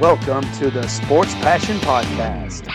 [0.00, 2.68] Welcome to the Sports Passion Podcast.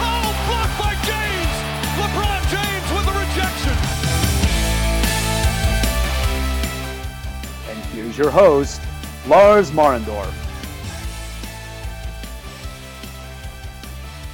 [0.00, 1.54] Oh, blocked by James!
[2.00, 3.76] LeBron James with the rejection.
[7.70, 8.80] And here's your host,
[9.28, 10.34] Lars Marendorf.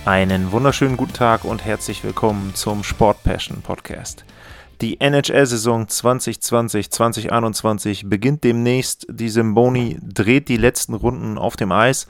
[0.07, 4.25] Einen wunderschönen guten Tag und herzlich willkommen zum Sport Passion Podcast.
[4.81, 9.07] Die NHL-Saison 2020-2021 beginnt demnächst.
[9.09, 12.07] Die Symboni dreht die letzten Runden auf dem Eis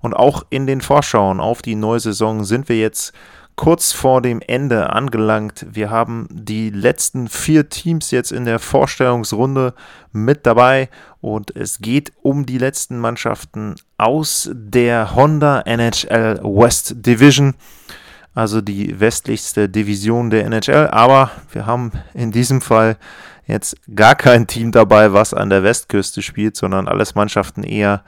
[0.00, 3.12] und auch in den Vorschauen auf die neue Saison sind wir jetzt
[3.58, 5.66] kurz vor dem Ende angelangt.
[5.68, 9.74] Wir haben die letzten vier Teams jetzt in der Vorstellungsrunde
[10.12, 10.88] mit dabei
[11.20, 17.54] und es geht um die letzten Mannschaften aus der Honda NHL West Division,
[18.38, 20.88] also die westlichste Division der NHL.
[20.92, 22.96] Aber wir haben in diesem Fall
[23.48, 28.02] jetzt gar kein Team dabei, was an der Westküste spielt, sondern alles Mannschaften eher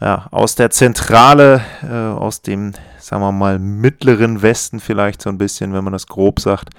[0.00, 5.36] ja, aus der Zentrale, äh, aus dem, sagen wir mal, mittleren Westen vielleicht so ein
[5.36, 6.70] bisschen, wenn man das grob sagt,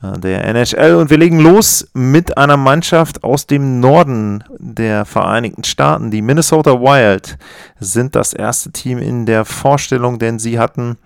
[0.00, 0.94] äh, der NHL.
[0.94, 6.12] Und wir legen los mit einer Mannschaft aus dem Norden der Vereinigten Staaten.
[6.12, 7.38] Die Minnesota Wild
[7.80, 10.96] sind das erste Team in der Vorstellung, denn sie hatten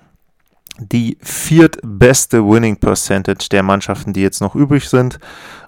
[0.79, 5.19] die viertbeste Winning Percentage der Mannschaften, die jetzt noch übrig sind.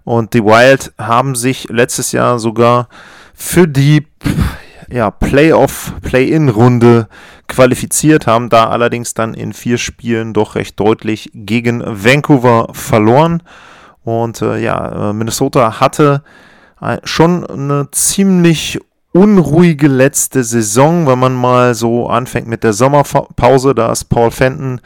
[0.05, 2.89] Und die Wild haben sich letztes Jahr sogar
[3.35, 4.07] für die
[4.89, 7.09] ja, Playoff, Play-in-Runde
[7.49, 13.43] qualifiziert, haben da allerdings dann in vier Spielen doch recht deutlich gegen Vancouver verloren.
[14.05, 16.23] Und äh, ja, Minnesota hatte
[16.81, 18.79] äh, schon eine ziemlich
[19.17, 23.75] unruhige letzte Saison, wenn man mal so anfängt mit der Sommerpause.
[23.75, 24.81] Da ist Paul Fenton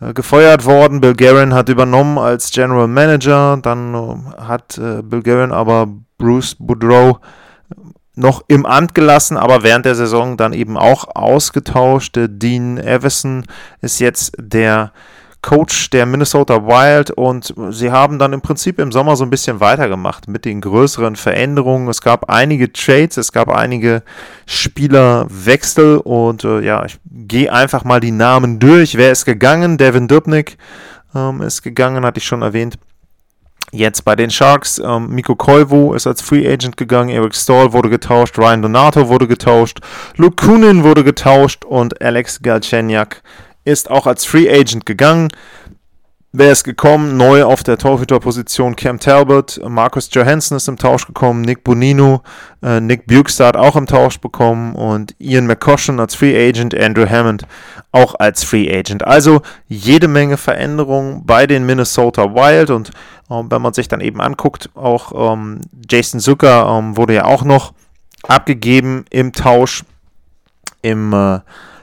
[0.00, 1.00] äh, gefeuert worden.
[1.00, 3.58] Bill Guerin hat übernommen als General Manager.
[3.60, 7.18] Dann äh, hat äh, Bill Guerin aber Bruce Boudreau
[8.14, 12.16] noch im Amt gelassen, aber während der Saison dann eben auch ausgetauscht.
[12.16, 13.44] Dean Everson
[13.82, 14.92] ist jetzt der
[15.46, 19.60] Coach der Minnesota Wild und sie haben dann im Prinzip im Sommer so ein bisschen
[19.60, 21.86] weitergemacht mit den größeren Veränderungen.
[21.86, 24.02] Es gab einige Trades, es gab einige
[24.46, 28.96] Spielerwechsel und äh, ja, ich gehe einfach mal die Namen durch.
[28.96, 29.78] Wer ist gegangen?
[29.78, 30.58] Devin Dubnik
[31.14, 32.76] ähm, ist gegangen, hatte ich schon erwähnt.
[33.70, 37.88] Jetzt bei den Sharks, ähm, Miko Koivu ist als Free Agent gegangen, Eric Stahl wurde
[37.88, 39.78] getauscht, Ryan Donato wurde getauscht,
[40.16, 43.22] Luke Kunin wurde getauscht und Alex Galchenyuk
[43.66, 45.28] ist auch als Free Agent gegangen.
[46.38, 47.16] Wer ist gekommen?
[47.16, 52.20] Neu auf der Torhüterposition Cam Talbot, Marcus Johansson ist im Tausch gekommen, Nick Bonino,
[52.62, 57.46] äh, Nick Bukestad auch im Tausch bekommen und Ian McCoshen als Free Agent, Andrew Hammond
[57.90, 59.06] auch als Free Agent.
[59.06, 62.90] Also jede Menge Veränderungen bei den Minnesota Wild und
[63.30, 67.44] ähm, wenn man sich dann eben anguckt, auch ähm, Jason Zucker ähm, wurde ja auch
[67.44, 67.72] noch
[68.28, 69.84] abgegeben im Tausch
[70.82, 71.40] im äh,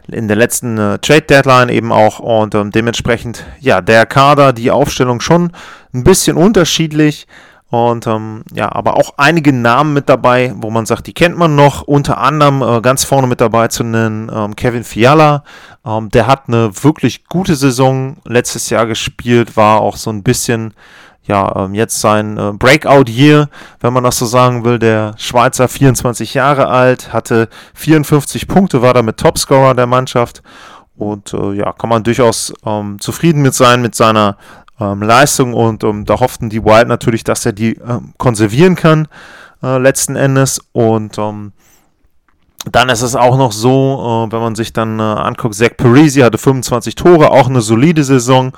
[0.08, 4.72] in der letzten äh, Trade Deadline eben auch und ähm, dementsprechend ja der Kader, die
[4.72, 5.52] Aufstellung schon
[5.94, 7.28] ein bisschen unterschiedlich
[7.74, 11.56] und ähm, ja, aber auch einige Namen mit dabei, wo man sagt, die kennt man
[11.56, 11.82] noch.
[11.82, 15.44] Unter anderem äh, ganz vorne mit dabei zu nennen ähm, Kevin Fiala.
[15.84, 20.76] Ähm, der hat eine wirklich gute Saison letztes Jahr gespielt, war auch so ein bisschen
[21.26, 24.78] ja, ähm, jetzt sein äh, Breakout-Year, wenn man das so sagen will.
[24.78, 30.44] Der Schweizer, 24 Jahre alt, hatte 54 Punkte, war damit Topscorer der Mannschaft.
[30.96, 34.38] Und äh, ja, kann man durchaus ähm, zufrieden mit sein, mit seiner
[34.80, 35.54] ähm, Leistung.
[35.54, 39.08] Und ähm, da hofften die Wild natürlich, dass er die ähm, konservieren kann,
[39.64, 40.60] äh, letzten Endes.
[40.74, 41.54] Und ähm,
[42.72, 46.22] dann ist es auch noch so, äh, wenn man sich dann äh, anguckt, Zach Parisi
[46.22, 48.54] hatte 25 Tore, auch eine solide Saison.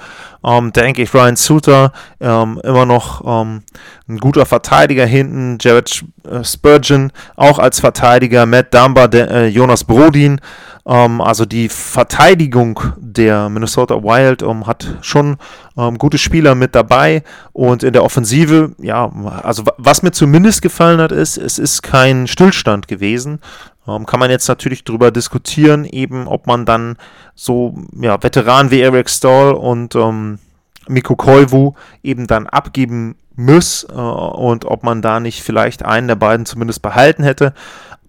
[0.45, 3.63] Ähm, denke ich, Ryan Suter ähm, immer noch ähm,
[4.07, 5.57] ein guter Verteidiger hinten.
[5.59, 8.45] Jared äh, Spurgeon auch als Verteidiger.
[8.45, 10.39] Matt Dumba, der, äh, Jonas Brodin.
[10.87, 15.37] Ähm, also die Verteidigung der Minnesota Wild ähm, hat schon
[15.77, 17.23] ähm, gute Spieler mit dabei.
[17.53, 19.11] Und in der Offensive, ja,
[19.43, 23.39] also was mir zumindest gefallen hat, ist, es ist kein Stillstand gewesen.
[23.85, 26.97] Kann man jetzt natürlich darüber diskutieren, eben ob man dann
[27.35, 30.39] so ja, Veteranen wie Eric Stahl und ähm,
[30.87, 36.15] Mikko Koivu eben dann abgeben muss äh, und ob man da nicht vielleicht einen der
[36.15, 37.53] beiden zumindest behalten hätte.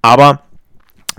[0.01, 0.41] Aber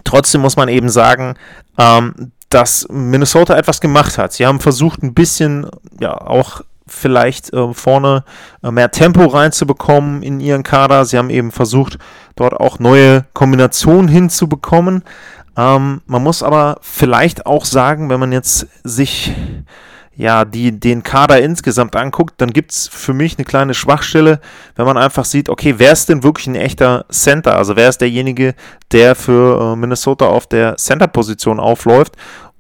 [0.04, 1.36] trotzdem muss man eben sagen,
[1.78, 4.34] ähm, dass Minnesota etwas gemacht hat.
[4.34, 5.68] Sie haben versucht, ein bisschen
[6.00, 8.24] ja auch vielleicht äh, vorne
[8.64, 11.06] äh, mehr Tempo reinzubekommen in ihren Kader.
[11.06, 11.98] Sie haben eben versucht,
[12.36, 15.04] dort auch neue Kombinationen hinzubekommen.
[15.58, 19.34] Ähm, man muss aber vielleicht auch sagen, wenn man jetzt sich
[20.18, 24.42] ja, die den Kader insgesamt anguckt, dann gibt es für mich eine kleine Schwachstelle,
[24.76, 27.56] wenn man einfach sieht, okay, wer ist denn wirklich ein echter Center?
[27.56, 28.56] Also wer ist derjenige,
[28.92, 32.16] der für äh, Minnesota auf der Center-Position aufläuft?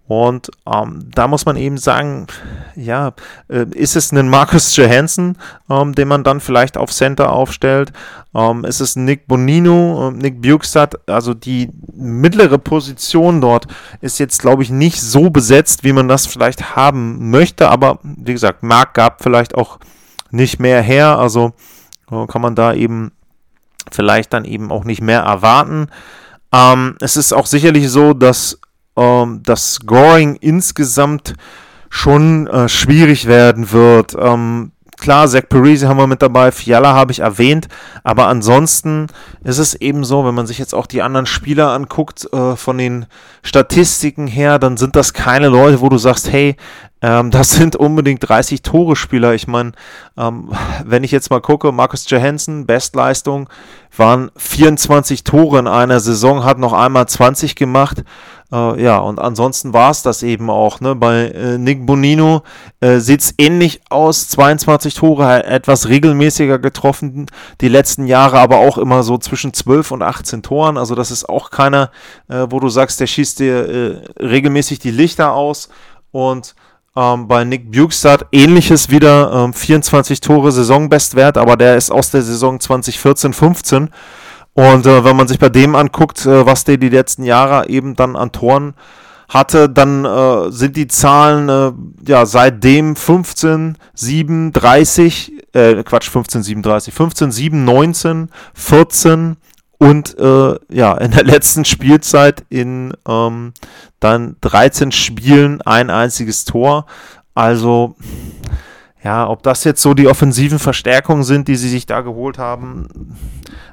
[0.08, 2.28] Und ähm, da muss man eben sagen,
[2.76, 3.12] ja,
[3.50, 5.38] äh, ist es ein Marcus Johansson,
[5.70, 7.92] ähm, den man dann vielleicht auf Center aufstellt?
[8.34, 11.10] Ähm, ist es Nick Bonino, äh, Nick Bukestad?
[11.10, 13.68] Also die mittlere Position dort
[14.00, 17.70] ist jetzt, glaube ich, nicht so besetzt, wie man das vielleicht haben möchte.
[17.70, 19.78] Aber wie gesagt, Mark gab vielleicht auch
[20.32, 21.18] nicht mehr her.
[21.20, 21.52] Also
[22.10, 23.12] äh, kann man da eben
[23.92, 25.88] vielleicht dann eben auch nicht mehr erwarten.
[26.54, 28.60] Ähm, es ist auch sicherlich so, dass
[28.98, 31.36] ähm, das Scoring insgesamt
[31.90, 34.16] schon äh, schwierig werden wird.
[34.20, 37.68] Ähm, klar, Zach Parisi haben wir mit dabei, Fiala habe ich erwähnt,
[38.04, 39.08] aber ansonsten
[39.44, 42.78] ist es eben so, wenn man sich jetzt auch die anderen Spieler anguckt, äh, von
[42.78, 43.06] den
[43.44, 46.58] Statistiken her, dann sind das keine Leute, wo du sagst, hey,
[47.02, 49.34] ähm, das sind unbedingt 30 Tore-Spieler.
[49.34, 49.72] Ich meine,
[50.18, 50.52] ähm,
[50.84, 53.50] wenn ich jetzt mal gucke, Marcus Johansson, Bestleistung,
[53.96, 58.04] waren 24 Tore in einer Saison, hat noch einmal 20 gemacht.
[58.52, 60.80] Äh, ja, und ansonsten war es das eben auch.
[60.80, 60.96] Ne?
[60.96, 62.44] Bei äh, Nick Bonino
[62.80, 64.30] äh, sieht es ähnlich aus.
[64.30, 67.28] 22 Tore, etwas regelmäßiger getroffen
[67.60, 70.78] die letzten Jahre, aber auch immer so zwischen 12 und 18 Toren.
[70.78, 71.92] Also das ist auch keiner,
[72.30, 75.70] äh, wo du sagst, der schießt dir äh, regelmäßig die Lichter aus.
[76.12, 76.56] Und
[76.96, 82.24] ähm, bei Nick Bukestad ähnliches wieder, ähm, 24 Tore Saisonbestwert, aber der ist aus der
[82.24, 83.90] Saison 2014-15.
[84.58, 87.96] Und äh, wenn man sich bei dem anguckt, äh, was der die letzten Jahre eben
[87.96, 88.74] dann an Toren
[89.30, 96.42] hatte, dann äh, sind die Zahlen äh, ja seitdem 15, 7, 30, äh, Quatsch, 15,
[96.42, 99.38] 37, 15, 7, 19, 14
[99.78, 103.54] und äh, ja, in der letzten Spielzeit in ähm,
[104.00, 106.88] dann 13 Spielen ein einziges Tor.
[107.36, 107.96] Also
[109.04, 112.88] ja, ob das jetzt so die offensiven Verstärkungen sind, die sie sich da geholt haben,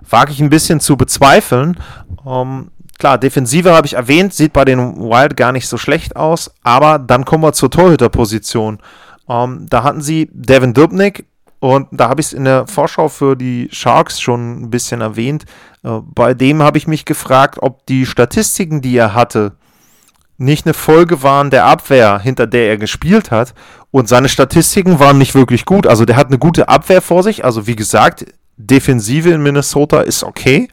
[0.09, 1.79] wage ich ein bisschen zu bezweifeln.
[2.27, 6.51] Ähm, klar, Defensive habe ich erwähnt, sieht bei den Wild gar nicht so schlecht aus,
[6.63, 8.79] aber dann kommen wir zur Torhüterposition.
[9.29, 11.27] Ähm, da hatten sie Devin Dubnik
[11.61, 15.45] und da habe ich es in der Vorschau für die Sharks schon ein bisschen erwähnt.
[15.83, 19.53] Äh, bei dem habe ich mich gefragt, ob die Statistiken, die er hatte,
[20.37, 23.55] nicht eine Folge waren der Abwehr, hinter der er gespielt hat.
[23.91, 25.87] Und seine Statistiken waren nicht wirklich gut.
[25.87, 27.45] Also der hat eine gute Abwehr vor sich.
[27.45, 30.69] Also wie gesagt, Defensive in Minnesota ist okay.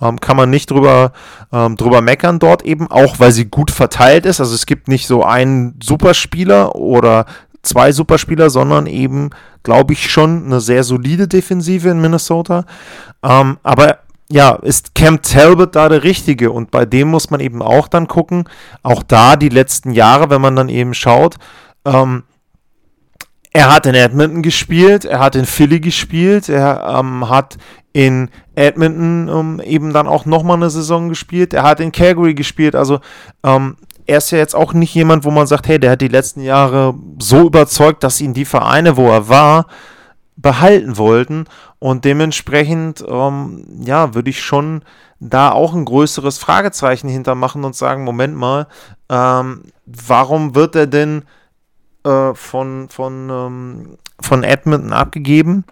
[0.00, 1.12] Ähm, kann man nicht drüber,
[1.52, 4.40] ähm, drüber meckern dort eben, auch weil sie gut verteilt ist.
[4.40, 7.26] Also es gibt nicht so einen Superspieler oder
[7.62, 9.30] zwei Superspieler, sondern eben,
[9.62, 12.64] glaube ich, schon eine sehr solide Defensive in Minnesota.
[13.22, 13.98] Ähm, aber
[14.30, 16.50] ja, ist Cam Talbot da der Richtige?
[16.50, 18.48] Und bei dem muss man eben auch dann gucken,
[18.82, 21.36] auch da die letzten Jahre, wenn man dann eben schaut,
[21.84, 22.24] ähm,
[23.54, 27.56] er hat in Edmonton gespielt, er hat in Philly gespielt, er ähm, hat
[27.92, 32.74] in Edmonton ähm, eben dann auch nochmal eine Saison gespielt, er hat in Calgary gespielt,
[32.74, 32.98] also
[33.44, 36.08] ähm, er ist ja jetzt auch nicht jemand, wo man sagt, hey, der hat die
[36.08, 39.66] letzten Jahre so überzeugt, dass ihn die Vereine, wo er war,
[40.36, 41.44] behalten wollten
[41.78, 44.82] und dementsprechend, ähm, ja, würde ich schon
[45.20, 48.66] da auch ein größeres Fragezeichen hintermachen und sagen, Moment mal,
[49.08, 51.22] ähm, warum wird er denn
[52.04, 55.64] äh, von, von, ähm, von Edmonton abgegeben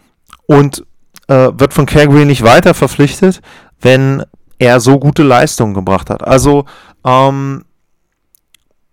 [0.47, 0.85] und
[1.29, 3.41] äh, wird von Calgary nicht weiter verpflichtet,
[3.81, 4.25] wenn
[4.59, 6.27] er so gute Leistungen gebracht hat.
[6.27, 6.65] Also,
[7.05, 7.65] ähm,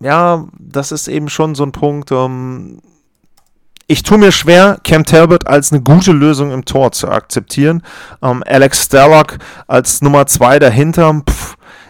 [0.02, 2.12] ja, das ist eben schon so ein Punkt.
[2.12, 2.80] Ähm,
[3.92, 7.82] ich tue mir schwer, Cam Talbot als eine gute Lösung im Tor zu akzeptieren.
[8.22, 11.24] Ähm, Alex Sterlock als Nummer 2 dahinter.
[11.28, 11.39] Pff,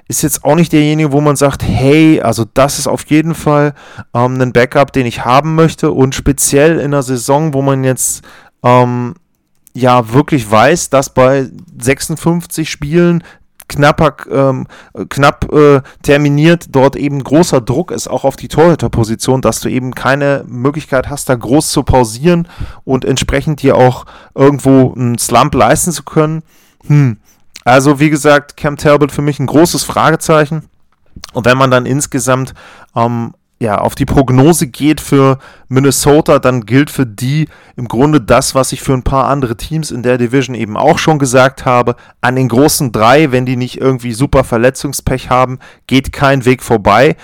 [0.10, 3.76] ist jetzt auch nicht derjenige, wo man sagt, hey, also das ist auf jeden Fall
[4.16, 8.24] ähm, ein Backup, den ich haben möchte und speziell in einer Saison, wo man jetzt
[8.64, 9.14] ähm,
[9.74, 11.48] ja wirklich weiß, dass bei
[11.80, 13.24] 56 Spielen
[13.68, 14.66] knapper, ähm,
[15.10, 19.94] knapp äh, terminiert dort eben großer Druck ist, auch auf die Torhüterposition, dass du eben
[19.94, 22.48] keine Möglichkeit hast, da groß zu pausieren
[22.84, 26.42] und entsprechend dir auch irgendwo einen Slump leisten zu können.
[26.88, 27.18] Hm,
[27.66, 30.70] also wie gesagt, Cam Talbot für mich ein großes Fragezeichen.
[31.34, 32.54] Und wenn man dann insgesamt
[32.96, 35.38] ähm, ja, auf die Prognose geht für
[35.68, 39.92] Minnesota, dann gilt für die im Grunde das, was ich für ein paar andere Teams
[39.92, 41.96] in der Division eben auch schon gesagt habe.
[42.22, 47.18] An den großen drei, wenn die nicht irgendwie super Verletzungspech haben, geht kein Weg vorbei.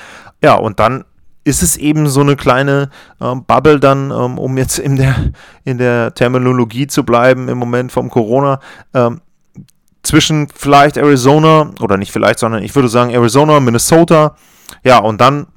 [0.44, 1.06] Ja, und dann
[1.46, 2.90] ist es eben so eine kleine
[3.22, 5.16] ähm, Bubble dann, ähm, um jetzt in der,
[5.64, 8.60] in der Terminologie zu bleiben im Moment vom Corona.
[8.94, 9.22] Ähm,
[10.06, 14.36] zwischen vielleicht Arizona, oder nicht vielleicht, sondern ich würde sagen Arizona, Minnesota,
[14.84, 15.48] ja, und dann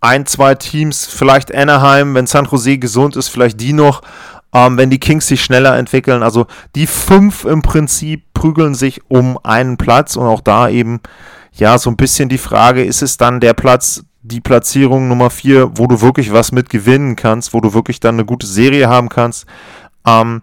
[0.00, 4.02] ein, zwei Teams, vielleicht Anaheim, wenn San Jose gesund ist, vielleicht die noch,
[4.52, 6.22] ähm, wenn die Kings sich schneller entwickeln.
[6.22, 11.00] Also die fünf im Prinzip prügeln sich um einen Platz und auch da eben,
[11.54, 15.70] ja, so ein bisschen die Frage, ist es dann der Platz, die Platzierung Nummer vier,
[15.78, 19.08] wo du wirklich was mit gewinnen kannst, wo du wirklich dann eine gute Serie haben
[19.08, 19.46] kannst.
[20.04, 20.42] Ähm,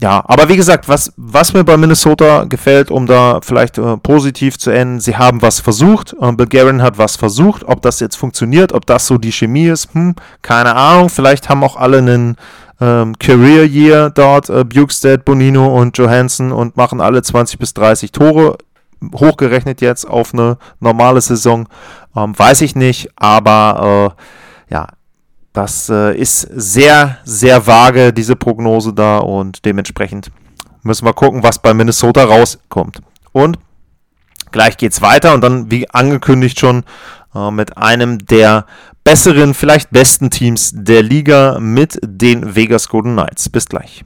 [0.00, 4.58] ja, aber wie gesagt, was, was mir bei Minnesota gefällt, um da vielleicht äh, positiv
[4.58, 6.16] zu enden, sie haben was versucht.
[6.20, 7.64] Äh, Bill Guerin hat was versucht.
[7.64, 11.10] Ob das jetzt funktioniert, ob das so die Chemie ist, hm, keine Ahnung.
[11.10, 12.36] Vielleicht haben auch alle einen
[12.80, 18.10] ähm, Career Year dort, äh, Bukestead, Bonino und Johansson und machen alle 20 bis 30
[18.10, 18.58] Tore.
[19.14, 21.68] Hochgerechnet jetzt auf eine normale Saison.
[22.16, 24.16] Ähm, weiß ich nicht, aber
[24.70, 24.88] äh, ja,
[25.54, 30.30] das äh, ist sehr, sehr vage, diese Prognose da und dementsprechend
[30.82, 33.00] müssen wir gucken, was bei Minnesota rauskommt.
[33.32, 33.58] Und
[34.50, 36.82] gleich geht's weiter und dann, wie angekündigt schon,
[37.34, 38.66] äh, mit einem der
[39.04, 43.48] besseren, vielleicht besten Teams der Liga mit den Vegas Golden Knights.
[43.48, 44.04] Bis gleich.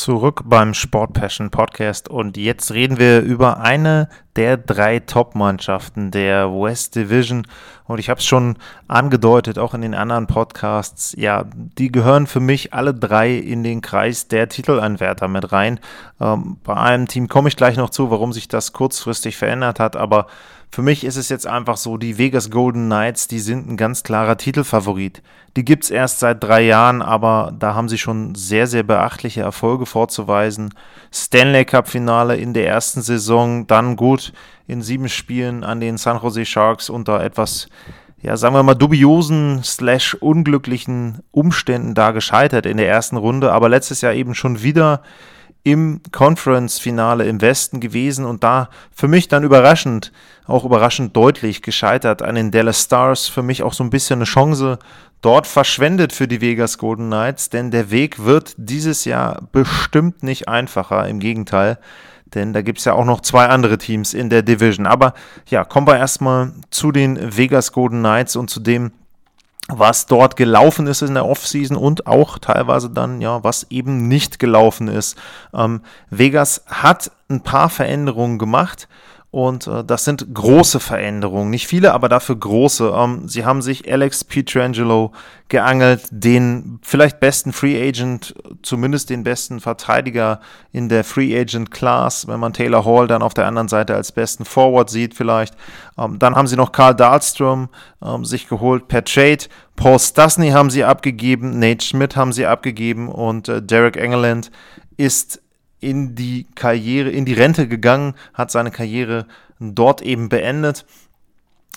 [0.00, 2.08] Zurück beim Sport Passion Podcast.
[2.08, 7.46] Und jetzt reden wir über eine der drei Top-Mannschaften der West Division
[7.90, 8.56] und ich habe es schon
[8.86, 13.80] angedeutet, auch in den anderen Podcasts, ja, die gehören für mich alle drei in den
[13.80, 15.80] Kreis der Titelanwärter mit rein.
[16.20, 19.96] Ähm, bei einem Team komme ich gleich noch zu, warum sich das kurzfristig verändert hat,
[19.96, 20.26] aber
[20.72, 24.04] für mich ist es jetzt einfach so, die Vegas Golden Knights, die sind ein ganz
[24.04, 25.20] klarer Titelfavorit.
[25.56, 29.40] Die gibt es erst seit drei Jahren, aber da haben sie schon sehr, sehr beachtliche
[29.40, 30.72] Erfolge vorzuweisen.
[31.12, 34.19] Stanley Cup Finale in der ersten Saison, dann gut
[34.66, 37.68] in sieben Spielen an den San Jose Sharks unter etwas,
[38.22, 43.68] ja, sagen wir mal, dubiosen slash unglücklichen Umständen da gescheitert in der ersten Runde, aber
[43.68, 45.02] letztes Jahr eben schon wieder
[45.62, 50.10] im Conference-Finale im Westen gewesen und da für mich dann überraschend,
[50.46, 53.28] auch überraschend deutlich gescheitert an den Dallas Stars.
[53.28, 54.78] Für mich auch so ein bisschen eine Chance
[55.20, 60.48] dort verschwendet für die Vegas Golden Knights, denn der Weg wird dieses Jahr bestimmt nicht
[60.48, 61.06] einfacher.
[61.08, 61.78] Im Gegenteil,
[62.34, 64.86] denn da gibt es ja auch noch zwei andere Teams in der Division.
[64.86, 65.14] Aber
[65.46, 68.92] ja, kommen wir erstmal zu den Vegas Golden Knights und zu dem,
[69.68, 74.38] was dort gelaufen ist in der Offseason und auch teilweise dann, ja, was eben nicht
[74.38, 75.16] gelaufen ist.
[75.54, 78.88] Ähm, Vegas hat ein paar Veränderungen gemacht.
[79.32, 81.50] Und äh, das sind große Veränderungen.
[81.50, 82.92] Nicht viele, aber dafür große.
[82.96, 85.12] Ähm, sie haben sich Alex Pietrangelo
[85.48, 90.40] geangelt, den vielleicht besten Free Agent, zumindest den besten Verteidiger
[90.72, 94.10] in der Free Agent Class, wenn man Taylor Hall dann auf der anderen Seite als
[94.10, 95.54] besten Forward sieht vielleicht.
[95.96, 97.68] Ähm, dann haben sie noch Karl Dahlström
[98.04, 99.44] ähm, sich geholt per Trade.
[99.76, 104.50] Paul Stasny haben sie abgegeben, Nate Schmidt haben sie abgegeben und äh, Derek Engeland
[104.96, 105.40] ist
[105.80, 109.26] in die Karriere, in die Rente gegangen, hat seine Karriere
[109.58, 110.84] dort eben beendet.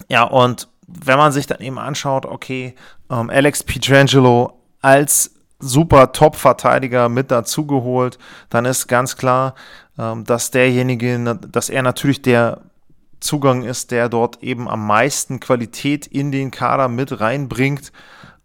[0.09, 2.75] Ja, und wenn man sich dann eben anschaut, okay,
[3.09, 8.17] ähm, Alex Pietrangelo als super Top-Verteidiger mit dazugeholt,
[8.49, 9.55] dann ist ganz klar,
[9.97, 12.61] ähm, dass derjenige, dass er natürlich der
[13.19, 17.93] Zugang ist, der dort eben am meisten Qualität in den Kader mit reinbringt.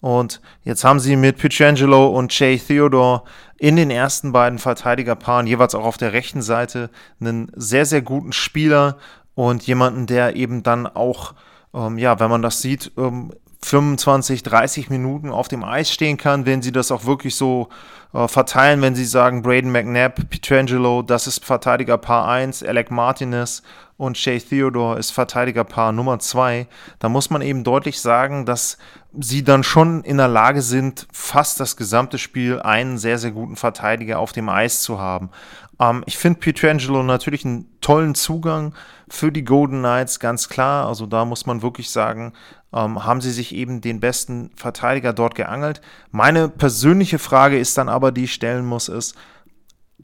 [0.00, 3.22] Und jetzt haben sie mit Pietrangelo und Jay Theodore
[3.58, 8.32] in den ersten beiden Verteidigerpaaren jeweils auch auf der rechten Seite einen sehr, sehr guten
[8.32, 8.96] Spieler
[9.34, 11.34] und jemanden, der eben dann auch,
[11.74, 16.46] ähm, ja, wenn man das sieht, ähm, 25, 30 Minuten auf dem Eis stehen kann,
[16.46, 17.68] wenn sie das auch wirklich so
[18.14, 23.62] äh, verteilen, wenn sie sagen, Braden McNabb, Pietrangelo, das ist Verteidigerpaar 1, Alec Martinez
[23.98, 26.66] und Shay Theodore ist Verteidigerpaar Nummer 2,
[27.00, 28.78] da muss man eben deutlich sagen, dass
[29.18, 33.56] sie dann schon in der Lage sind, fast das gesamte Spiel einen sehr, sehr guten
[33.56, 35.30] Verteidiger auf dem Eis zu haben.
[35.80, 38.72] Ähm, ich finde Pietrangelo natürlich einen tollen Zugang
[39.08, 40.86] für die Golden Knights, ganz klar.
[40.86, 42.34] Also da muss man wirklich sagen,
[42.72, 45.80] ähm, haben sie sich eben den besten Verteidiger dort geangelt.
[46.12, 49.16] Meine persönliche Frage ist dann aber, die ich stellen muss, ist,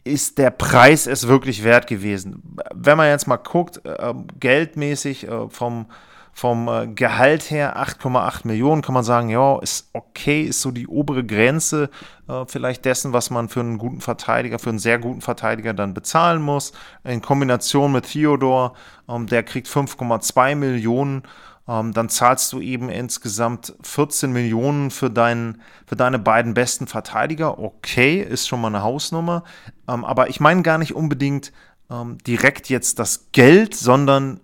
[0.04, 2.56] ist der Preis es wirklich wert gewesen?
[2.74, 5.86] Wenn man jetzt mal guckt, äh, geldmäßig äh, vom
[6.34, 10.88] vom äh, Gehalt her 8,8 Millionen kann man sagen, ja, ist okay, ist so die
[10.88, 11.90] obere Grenze
[12.28, 15.94] äh, vielleicht dessen, was man für einen guten Verteidiger, für einen sehr guten Verteidiger dann
[15.94, 16.72] bezahlen muss.
[17.04, 18.74] In Kombination mit Theodor,
[19.08, 21.22] ähm, der kriegt 5,2 Millionen.
[21.66, 27.58] Ähm, dann zahlst du eben insgesamt 14 Millionen für, deinen, für deine beiden besten Verteidiger.
[27.58, 29.44] Okay, ist schon mal eine Hausnummer.
[29.88, 31.52] Ähm, aber ich meine gar nicht unbedingt
[31.90, 34.40] ähm, direkt jetzt das Geld, sondern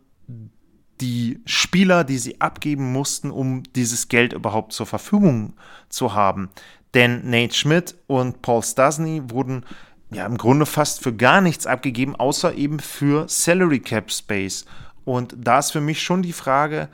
[1.01, 5.55] die Spieler, die sie abgeben mussten, um dieses Geld überhaupt zur Verfügung
[5.89, 6.51] zu haben.
[6.95, 9.65] Denn Nate Schmidt und Paul Stasny wurden
[10.11, 14.67] ja im Grunde fast für gar nichts abgegeben, außer eben für Salary Cap Space.
[15.05, 16.89] Und da ist für mich schon die Frage,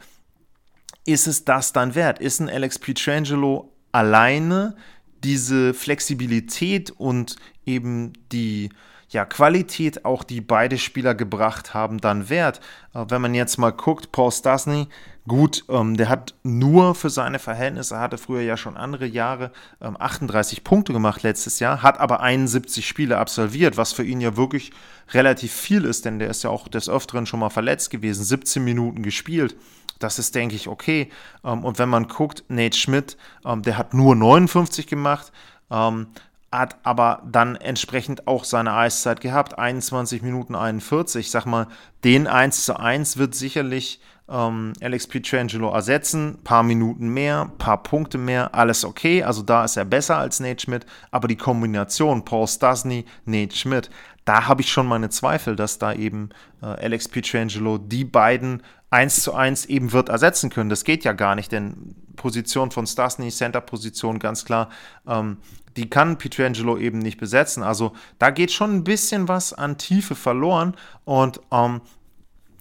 [1.06, 2.18] ist es das dann wert?
[2.18, 4.76] Ist ein Alex Pietrangelo alleine
[5.24, 8.70] diese Flexibilität und eben die
[9.08, 12.60] ja, Qualität auch, die beide Spieler gebracht haben, dann wert.
[12.92, 14.88] Äh, wenn man jetzt mal guckt, Paul Stasny,
[15.28, 19.96] gut, ähm, der hat nur für seine Verhältnisse, hatte früher ja schon andere Jahre, ähm,
[19.98, 24.72] 38 Punkte gemacht letztes Jahr, hat aber 71 Spiele absolviert, was für ihn ja wirklich
[25.12, 28.64] relativ viel ist, denn der ist ja auch des Öfteren schon mal verletzt gewesen, 17
[28.64, 29.56] Minuten gespielt.
[29.98, 31.10] Das ist, denke ich, okay.
[31.44, 35.32] Ähm, und wenn man guckt, Nate Schmidt, ähm, der hat nur 59 gemacht.
[35.70, 36.08] Ähm,
[36.52, 41.26] hat aber dann entsprechend auch seine Eiszeit gehabt, 21 Minuten 41.
[41.26, 41.66] Ich sag mal,
[42.04, 46.38] den 1 zu 1 wird sicherlich ähm, Alex Pietrangelo ersetzen.
[46.44, 49.22] Paar Minuten mehr, paar Punkte mehr, alles okay.
[49.22, 50.86] Also da ist er besser als Nate Schmidt.
[51.10, 53.90] Aber die Kombination Paul Stasny, Nate Schmidt,
[54.24, 56.30] da habe ich schon meine Zweifel, dass da eben
[56.62, 58.62] äh, Alex Pietrangelo die beiden
[58.96, 60.70] 1 zu 1 eben wird ersetzen können.
[60.70, 64.70] Das geht ja gar nicht, denn Position von Stasny, Center-Position, ganz klar,
[65.06, 65.36] ähm,
[65.76, 67.62] die kann Pietrangelo eben nicht besetzen.
[67.62, 70.74] Also da geht schon ein bisschen was an Tiefe verloren
[71.04, 71.82] und ähm,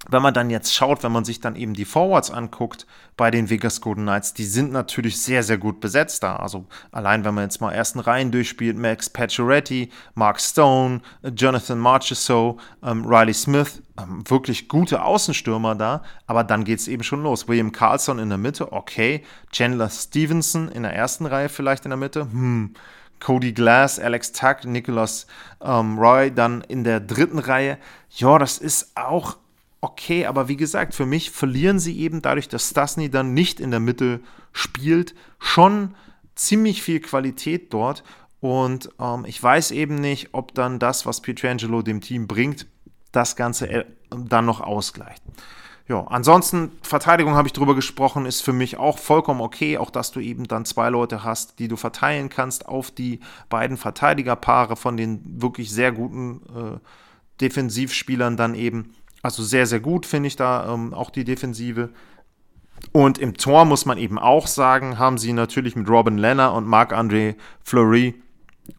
[0.10, 2.86] wenn man dann jetzt schaut, wenn man sich dann eben die Forwards anguckt
[3.18, 6.36] bei den Vegas Golden Knights, die sind natürlich sehr, sehr gut besetzt da.
[6.36, 11.02] Also allein wenn man jetzt mal ersten Reihen durchspielt, Max Pacioretty, Mark Stone,
[11.36, 17.04] Jonathan Marchessault, ähm, Riley Smith, ähm, wirklich gute Außenstürmer da, aber dann geht es eben
[17.04, 17.48] schon los.
[17.48, 19.24] William Carlson in der Mitte, okay.
[19.52, 22.74] Chandler Stevenson in der ersten Reihe vielleicht in der Mitte, hm.
[23.20, 25.26] Cody Glass, Alex Tuck, Nicholas
[25.62, 27.78] ähm, Roy dann in der dritten Reihe.
[28.12, 29.38] Ja, das ist auch
[29.86, 33.72] okay, aber wie gesagt, für mich verlieren sie eben dadurch, dass Stasny dann nicht in
[33.72, 34.20] der Mitte
[34.52, 35.96] spielt, schon
[36.34, 38.04] ziemlich viel Qualität dort.
[38.40, 42.68] Und ähm, ich weiß eben nicht, ob dann das, was Pietrangelo dem Team bringt,
[43.12, 45.24] das Ganze äh, dann noch ausgleicht.
[45.88, 50.12] Ja, ansonsten, Verteidigung habe ich drüber gesprochen, ist für mich auch vollkommen okay, auch dass
[50.12, 53.20] du eben dann zwei Leute hast, die du verteilen kannst auf die
[53.50, 56.80] beiden Verteidigerpaare von den wirklich sehr guten äh,
[57.40, 58.96] Defensivspielern dann eben.
[59.26, 61.90] Also sehr, sehr gut finde ich da ähm, auch die Defensive.
[62.92, 66.68] Und im Tor muss man eben auch sagen, haben sie natürlich mit Robin Lenner und
[66.68, 67.34] Marc-André
[67.64, 68.22] Fleury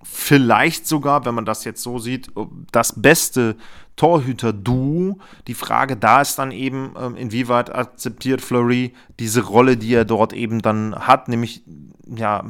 [0.05, 2.31] vielleicht sogar, wenn man das jetzt so sieht,
[2.71, 3.57] das beste
[3.97, 5.19] Torhüter-Duo.
[5.49, 10.33] Die Frage da ist dann eben, ähm, inwieweit akzeptiert Fleury diese Rolle, die er dort
[10.33, 11.65] eben dann hat, nämlich
[12.09, 12.45] ja,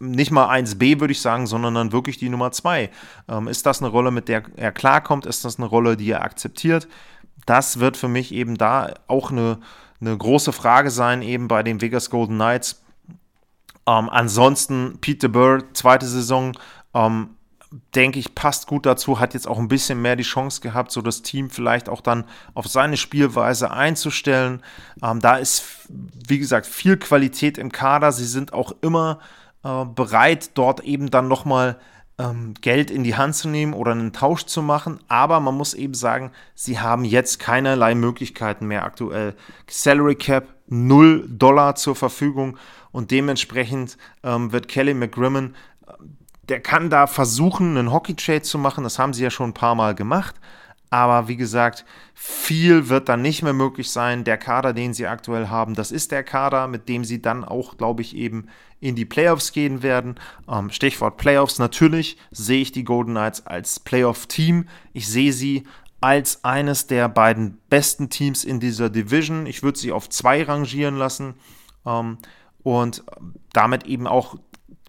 [0.00, 2.90] nicht mal 1b würde ich sagen, sondern dann wirklich die Nummer 2.
[3.28, 5.26] Ähm, ist das eine Rolle, mit der er klarkommt?
[5.26, 6.88] Ist das eine Rolle, die er akzeptiert?
[7.44, 9.58] Das wird für mich eben da auch eine,
[10.00, 12.82] eine große Frage sein, eben bei den Vegas Golden Knights.
[13.86, 16.56] Ähm, ansonsten Peter Burr, zweite Saison,
[16.94, 17.30] ähm,
[17.94, 21.02] denke ich, passt gut dazu, hat jetzt auch ein bisschen mehr die Chance gehabt, so
[21.02, 24.62] das Team vielleicht auch dann auf seine Spielweise einzustellen.
[25.02, 28.12] Ähm, da ist, wie gesagt, viel Qualität im Kader.
[28.12, 29.18] Sie sind auch immer
[29.64, 31.78] äh, bereit, dort eben dann nochmal
[32.18, 35.00] ähm, Geld in die Hand zu nehmen oder einen Tausch zu machen.
[35.08, 39.34] Aber man muss eben sagen, sie haben jetzt keinerlei Möglichkeiten mehr aktuell.
[39.68, 42.56] Salary Cap 0 Dollar zur Verfügung
[42.90, 45.54] und dementsprechend ähm, wird Kelly McGrimmon,
[45.86, 45.92] äh,
[46.48, 48.84] der kann da versuchen, einen Hockey-Trade zu machen.
[48.84, 50.36] Das haben sie ja schon ein paar Mal gemacht.
[50.96, 54.24] Aber wie gesagt, viel wird dann nicht mehr möglich sein.
[54.24, 57.76] Der Kader, den sie aktuell haben, das ist der Kader, mit dem sie dann auch,
[57.76, 58.46] glaube ich, eben
[58.80, 60.14] in die Playoffs gehen werden.
[60.48, 61.58] Ähm, Stichwort Playoffs.
[61.58, 64.68] Natürlich sehe ich die Golden Knights als Playoff-Team.
[64.94, 65.64] Ich sehe sie
[66.00, 69.44] als eines der beiden besten Teams in dieser Division.
[69.44, 71.34] Ich würde sie auf zwei rangieren lassen
[71.84, 72.16] ähm,
[72.62, 73.04] und
[73.52, 74.36] damit eben auch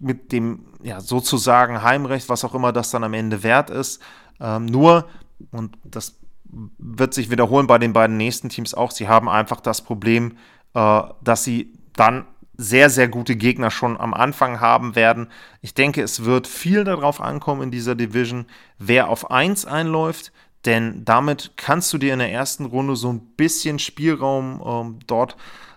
[0.00, 4.00] mit dem ja, sozusagen Heimrecht, was auch immer das dann am Ende wert ist.
[4.40, 5.06] Ähm, nur,
[5.50, 6.18] und das
[6.52, 10.36] wird sich wiederholen bei den beiden nächsten Teams auch, sie haben einfach das Problem,
[10.74, 15.28] äh, dass sie dann sehr, sehr gute Gegner schon am Anfang haben werden.
[15.60, 18.46] Ich denke, es wird viel darauf ankommen in dieser Division,
[18.78, 20.32] wer auf 1 einläuft,
[20.64, 25.36] denn damit kannst du dir in der ersten Runde so ein bisschen Spielraum ähm, dort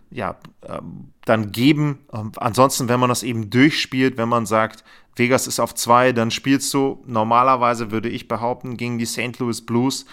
[0.10, 0.36] ja,
[0.68, 2.00] ähm, dann geben.
[2.12, 4.84] Ähm, ansonsten, wenn man das eben durchspielt, wenn man sagt,
[5.16, 9.40] Vegas ist auf 2, dann spielst du normalerweise, würde ich behaupten, gegen die St.
[9.40, 10.06] Louis Blues.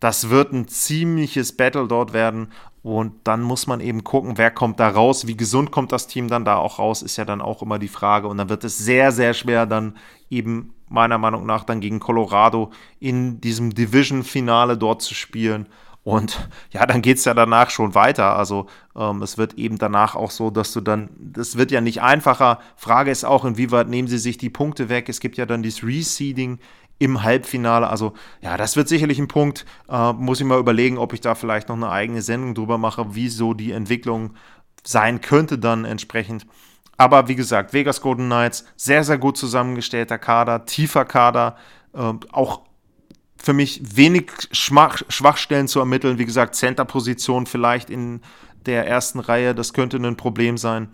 [0.00, 2.48] Das wird ein ziemliches Battle dort werden
[2.86, 6.28] und dann muss man eben gucken, wer kommt da raus, wie gesund kommt das Team
[6.28, 8.28] dann da auch raus, ist ja dann auch immer die Frage.
[8.28, 9.96] Und dann wird es sehr, sehr schwer, dann
[10.30, 15.66] eben meiner Meinung nach dann gegen Colorado in diesem Division-Finale dort zu spielen.
[16.06, 18.36] Und ja, dann geht es ja danach schon weiter.
[18.36, 22.00] Also ähm, es wird eben danach auch so, dass du dann, das wird ja nicht
[22.00, 22.60] einfacher.
[22.76, 25.08] Frage ist auch, inwieweit nehmen sie sich die Punkte weg.
[25.08, 26.60] Es gibt ja dann dieses Reseeding
[27.00, 27.88] im Halbfinale.
[27.88, 29.66] Also ja, das wird sicherlich ein Punkt.
[29.88, 33.16] Äh, muss ich mal überlegen, ob ich da vielleicht noch eine eigene Sendung drüber mache,
[33.16, 34.34] wie so die Entwicklung
[34.84, 36.46] sein könnte dann entsprechend.
[36.96, 41.56] Aber wie gesagt, Vegas Golden Knights, sehr, sehr gut zusammengestellter Kader, tiefer Kader,
[41.94, 42.60] äh, auch
[43.46, 46.18] für mich wenig Schmach, Schwachstellen zu ermitteln.
[46.18, 48.20] Wie gesagt, Center-Position vielleicht in
[48.66, 50.88] der ersten Reihe, das könnte ein Problem sein.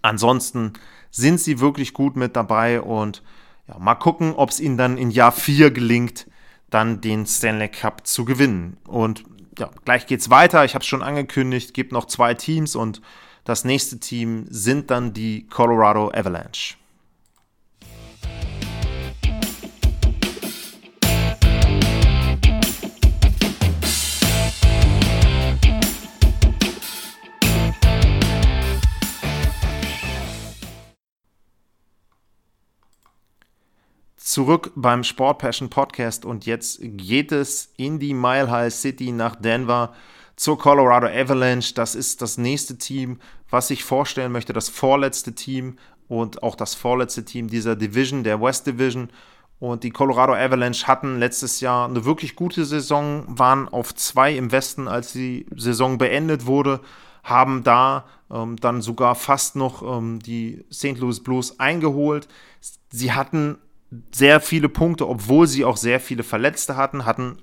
[0.00, 0.74] Ansonsten
[1.10, 3.24] sind sie wirklich gut mit dabei und
[3.66, 6.28] ja, mal gucken, ob es ihnen dann in Jahr 4 gelingt,
[6.70, 8.76] dann den Stanley Cup zu gewinnen.
[8.86, 9.24] Und
[9.58, 10.64] ja, gleich geht's weiter.
[10.64, 13.02] Ich habe es schon angekündigt, gibt noch zwei Teams und
[13.42, 16.76] das nächste Team sind dann die Colorado Avalanche.
[34.36, 39.34] Zurück beim Sport Passion Podcast und jetzt geht es in die Mile High City nach
[39.34, 39.94] Denver
[40.36, 41.72] zur Colorado Avalanche.
[41.72, 43.18] Das ist das nächste Team,
[43.48, 48.38] was ich vorstellen möchte, das vorletzte Team und auch das vorletzte Team dieser Division, der
[48.38, 49.08] West Division.
[49.58, 54.52] Und die Colorado Avalanche hatten letztes Jahr eine wirklich gute Saison, waren auf zwei im
[54.52, 56.80] Westen, als die Saison beendet wurde,
[57.24, 60.98] haben da ähm, dann sogar fast noch ähm, die St.
[60.98, 62.28] Louis Blues eingeholt.
[62.90, 63.56] Sie hatten
[64.12, 67.38] sehr viele Punkte, obwohl sie auch sehr viele Verletzte hatten, hatten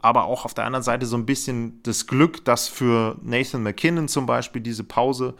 [0.00, 4.08] aber auch auf der anderen Seite so ein bisschen das Glück, dass für Nathan McKinnon
[4.08, 5.34] zum Beispiel diese Pause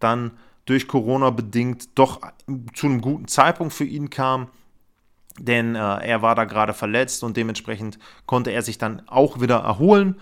[0.00, 0.32] dann
[0.66, 2.20] durch Corona bedingt doch
[2.74, 4.48] zu einem guten Zeitpunkt für ihn kam.
[5.38, 9.58] Denn äh, er war da gerade verletzt und dementsprechend konnte er sich dann auch wieder
[9.58, 10.16] erholen.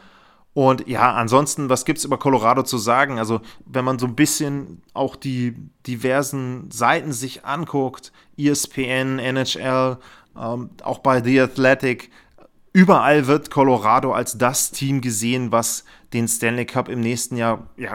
[0.56, 3.18] Und ja, ansonsten, was gibt es über Colorado zu sagen?
[3.18, 5.54] Also, wenn man so ein bisschen auch die
[5.86, 9.98] diversen Seiten sich anguckt, ESPN, NHL,
[10.34, 12.10] ähm, auch bei The Athletic,
[12.72, 17.94] überall wird Colorado als das Team gesehen, was den Stanley Cup im nächsten Jahr ja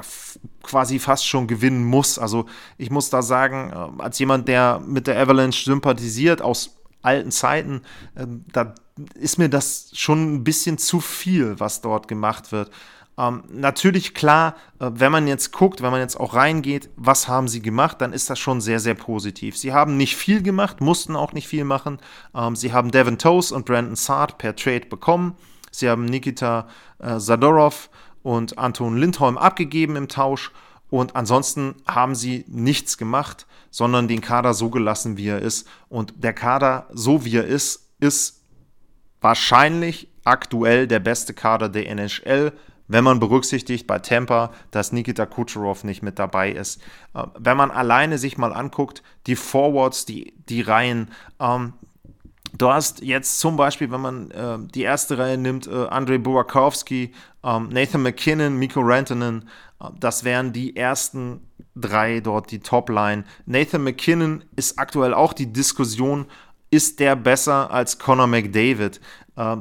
[0.62, 2.19] quasi fast schon gewinnen muss.
[2.19, 2.45] Also,
[2.78, 7.82] ich muss da sagen, äh, als jemand, der mit der Avalanche sympathisiert, aus alten Zeiten,
[8.13, 8.76] äh, da
[9.16, 12.72] ist mir das schon ein bisschen zu viel, was dort gemacht wird.
[13.18, 17.48] Ähm, natürlich klar, äh, wenn man jetzt guckt, wenn man jetzt auch reingeht, was haben
[17.48, 19.58] sie gemacht, dann ist das schon sehr, sehr positiv.
[19.58, 22.00] Sie haben nicht viel gemacht, mussten auch nicht viel machen.
[22.34, 25.36] Ähm, sie haben Devin Toes und Brandon Saad per Trade bekommen.
[25.72, 26.68] Sie haben Nikita
[27.00, 27.90] äh, Zadorov
[28.24, 30.52] und Anton Lindholm abgegeben im Tausch.
[30.90, 35.68] Und ansonsten haben sie nichts gemacht, sondern den Kader so gelassen, wie er ist.
[35.90, 38.40] Und der Kader, so wie er ist, ist
[39.22, 42.52] wahrscheinlich aktuell der beste Kader der NHL,
[42.88, 46.82] wenn man berücksichtigt bei Tampa, dass Nikita Kucherov nicht mit dabei ist.
[47.14, 51.74] Äh, wenn man alleine sich mal anguckt, die Forwards, die, die Reihen, ähm,
[52.58, 57.14] Du hast jetzt zum Beispiel, wenn man äh, die erste Reihe nimmt, äh, Andrei Burakowski,
[57.44, 59.48] ähm, Nathan McKinnon, Miko Rantanen,
[59.80, 63.24] äh, das wären die ersten drei dort, die Topline.
[63.46, 66.26] Nathan McKinnon ist aktuell auch die Diskussion,
[66.72, 69.00] ist der besser als Conor McDavid?
[69.36, 69.58] Äh,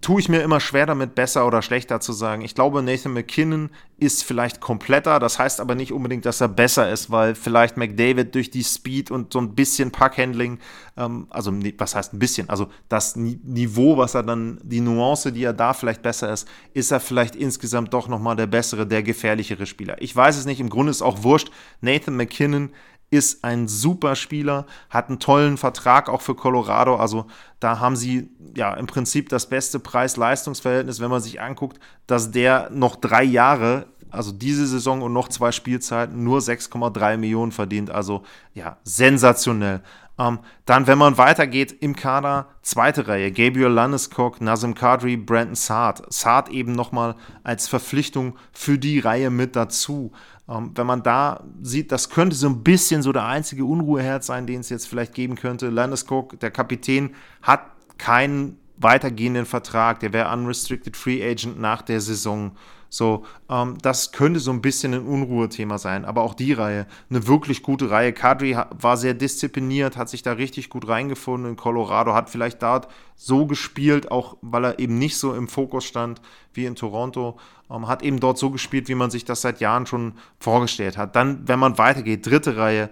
[0.00, 2.42] tue ich mir immer schwer damit, besser oder schlechter zu sagen.
[2.42, 5.18] Ich glaube, Nathan McKinnon ist vielleicht kompletter.
[5.18, 9.10] Das heißt aber nicht unbedingt, dass er besser ist, weil vielleicht McDavid durch die Speed
[9.10, 10.58] und so ein bisschen Puckhandling,
[10.96, 15.44] ähm, also was heißt ein bisschen, also das Niveau, was er dann, die Nuance, die
[15.44, 19.66] er da vielleicht besser ist, ist er vielleicht insgesamt doch nochmal der bessere, der gefährlichere
[19.66, 19.96] Spieler.
[20.00, 21.50] Ich weiß es nicht, im Grunde ist auch wurscht.
[21.80, 22.70] Nathan McKinnon
[23.10, 26.96] ist ein super Spieler, hat einen tollen Vertrag auch für Colorado.
[26.96, 27.26] Also
[27.60, 32.68] da haben sie ja im Prinzip das beste Preis-Leistungs-Verhältnis, wenn man sich anguckt, dass der
[32.70, 37.90] noch drei Jahre, also diese Saison und noch zwei Spielzeiten, nur 6,3 Millionen verdient.
[37.90, 39.82] Also ja, sensationell.
[40.18, 46.10] Ähm, dann, wenn man weitergeht im Kader, zweite Reihe, Gabriel Landeskog, Nazim Kadri, Brandon Saad.
[46.12, 50.12] Saad eben nochmal als Verpflichtung für die Reihe mit dazu.
[50.48, 54.46] Ähm, wenn man da sieht, das könnte so ein bisschen so der einzige Unruheherd sein,
[54.46, 55.68] den es jetzt vielleicht geben könnte.
[55.68, 57.60] Landeskog, der Kapitän, hat
[57.98, 60.00] keinen weitergehenden Vertrag.
[60.00, 62.52] Der wäre unrestricted Free Agent nach der Saison.
[62.88, 66.04] So, ähm, das könnte so ein bisschen ein Unruhethema sein.
[66.04, 68.12] Aber auch die Reihe, eine wirklich gute Reihe.
[68.12, 72.88] Kadri war sehr diszipliniert, hat sich da richtig gut reingefunden in Colorado, hat vielleicht dort
[73.14, 76.20] so gespielt, auch weil er eben nicht so im Fokus stand
[76.54, 77.38] wie in Toronto.
[77.70, 81.16] Ähm, hat eben dort so gespielt, wie man sich das seit Jahren schon vorgestellt hat.
[81.16, 82.90] Dann, wenn man weitergeht, dritte Reihe,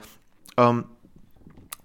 [0.56, 0.84] ähm,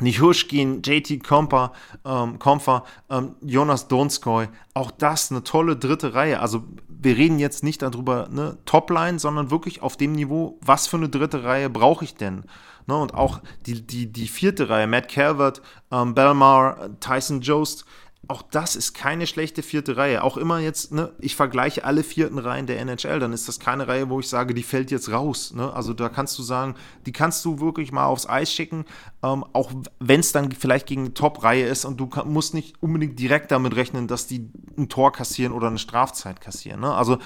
[0.01, 1.73] Nihushkin, JT Kompa,
[2.05, 6.39] ähm, Komfer, ähm, Jonas Donskoy, auch das eine tolle dritte Reihe.
[6.39, 10.97] Also wir reden jetzt nicht darüber, ne, Topline, sondern wirklich auf dem Niveau, was für
[10.97, 12.43] eine dritte Reihe brauche ich denn?
[12.87, 17.85] Ne, und auch die, die, die vierte Reihe, Matt Calvert, ähm, Belmar, Tyson Jost,
[18.29, 20.23] auch das ist keine schlechte vierte Reihe.
[20.23, 23.87] Auch immer jetzt, ne, ich vergleiche alle vierten Reihen der NHL, dann ist das keine
[23.87, 25.51] Reihe, wo ich sage, die fällt jetzt raus.
[25.55, 25.73] Ne?
[25.73, 26.75] Also da kannst du sagen,
[27.07, 28.85] die kannst du wirklich mal aufs Eis schicken,
[29.23, 32.75] ähm, auch wenn es dann vielleicht gegen eine Top-Reihe ist und du kann, musst nicht
[32.83, 36.81] unbedingt direkt damit rechnen, dass die ein Tor kassieren oder eine Strafzeit kassieren.
[36.81, 36.93] Ne?
[36.93, 37.17] Also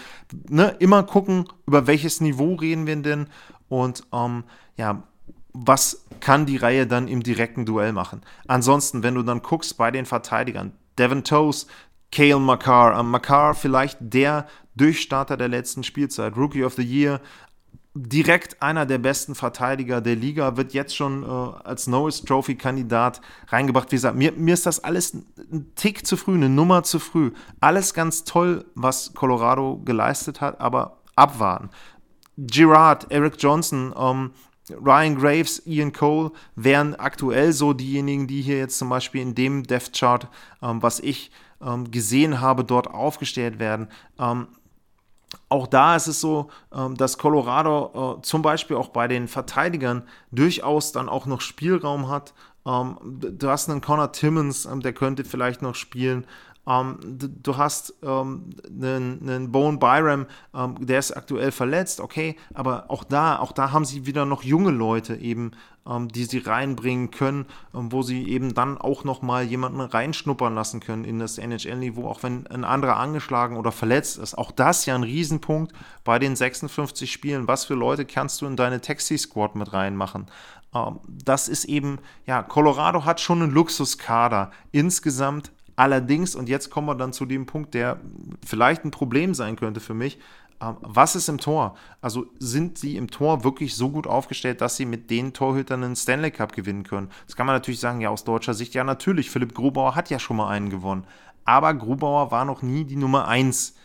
[0.47, 3.27] ne, immer gucken, über welches Niveau reden wir denn
[3.67, 4.45] und ähm,
[4.77, 5.03] ja,
[5.51, 8.21] was kann die Reihe dann im direkten Duell machen.
[8.47, 11.67] Ansonsten, wenn du dann guckst bei den Verteidigern, Devin Toes,
[12.11, 12.99] Kale Makar.
[12.99, 17.21] Um, Makar vielleicht der Durchstarter der letzten Spielzeit, Rookie of the Year,
[17.95, 23.91] direkt einer der besten Verteidiger der Liga, wird jetzt schon äh, als Norris Trophy-Kandidat reingebracht.
[23.91, 27.31] Wie gesagt, mir, mir ist das alles ein Tick zu früh, eine Nummer zu früh.
[27.59, 31.69] Alles ganz toll, was Colorado geleistet hat, aber abwarten.
[32.37, 34.31] Girard, Eric Johnson, ähm,
[34.69, 39.63] Ryan Graves, Ian Cole wären aktuell so diejenigen, die hier jetzt zum Beispiel in dem
[39.63, 40.27] Death Chart,
[40.61, 43.89] ähm, was ich ähm, gesehen habe, dort aufgestellt werden.
[44.19, 44.47] Ähm,
[45.49, 50.03] auch da ist es so, ähm, dass Colorado äh, zum Beispiel auch bei den Verteidigern
[50.31, 52.33] durchaus dann auch noch Spielraum hat.
[52.65, 56.25] Ähm, du hast einen Connor Timmons, ähm, der könnte vielleicht noch spielen.
[56.67, 62.37] Ähm, du, du, hast ähm, einen, einen Bone Byram, ähm, der ist aktuell verletzt, okay,
[62.53, 65.51] aber auch da, auch da haben sie wieder noch junge Leute eben,
[65.85, 70.55] ähm, die sie reinbringen können, ähm, wo sie eben dann auch noch mal jemanden reinschnuppern
[70.55, 74.37] lassen können in das NHL-Niveau, auch wenn ein anderer angeschlagen oder verletzt ist.
[74.37, 75.73] Auch das ja ein Riesenpunkt
[76.05, 77.47] bei den 56 Spielen.
[77.47, 80.27] Was für Leute kannst du in deine Taxi-Squad mit reinmachen?
[80.73, 84.51] Ähm, das ist eben, ja, Colorado hat schon einen Luxuskader.
[84.71, 87.99] Insgesamt Allerdings, und jetzt kommen wir dann zu dem Punkt, der
[88.45, 90.19] vielleicht ein Problem sein könnte für mich,
[90.61, 91.75] ähm, was ist im Tor?
[92.01, 95.95] Also sind sie im Tor wirklich so gut aufgestellt, dass sie mit den Torhütern einen
[95.95, 97.09] Stanley Cup gewinnen können?
[97.25, 99.29] Das kann man natürlich sagen, ja, aus deutscher Sicht, ja, natürlich.
[99.29, 101.05] Philipp Grubauer hat ja schon mal einen gewonnen.
[101.45, 103.75] Aber Grubauer war noch nie die Nummer 1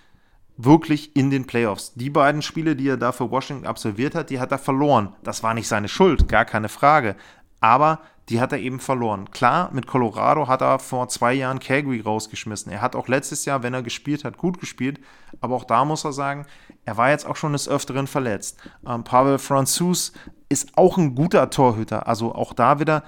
[0.56, 1.94] wirklich in den Playoffs.
[1.94, 5.14] Die beiden Spiele, die er da für Washington absolviert hat, die hat er verloren.
[5.22, 7.16] Das war nicht seine Schuld, gar keine Frage.
[7.60, 9.30] Aber die hat er eben verloren.
[9.30, 12.70] Klar, mit Colorado hat er vor zwei Jahren Calgary rausgeschmissen.
[12.70, 15.00] Er hat auch letztes Jahr, wenn er gespielt hat, gut gespielt.
[15.40, 16.46] Aber auch da muss er sagen,
[16.84, 18.58] er war jetzt auch schon des Öfteren verletzt.
[18.86, 20.12] Ähm, Pavel Franzus
[20.48, 22.06] ist auch ein guter Torhüter.
[22.06, 23.02] Also auch da wieder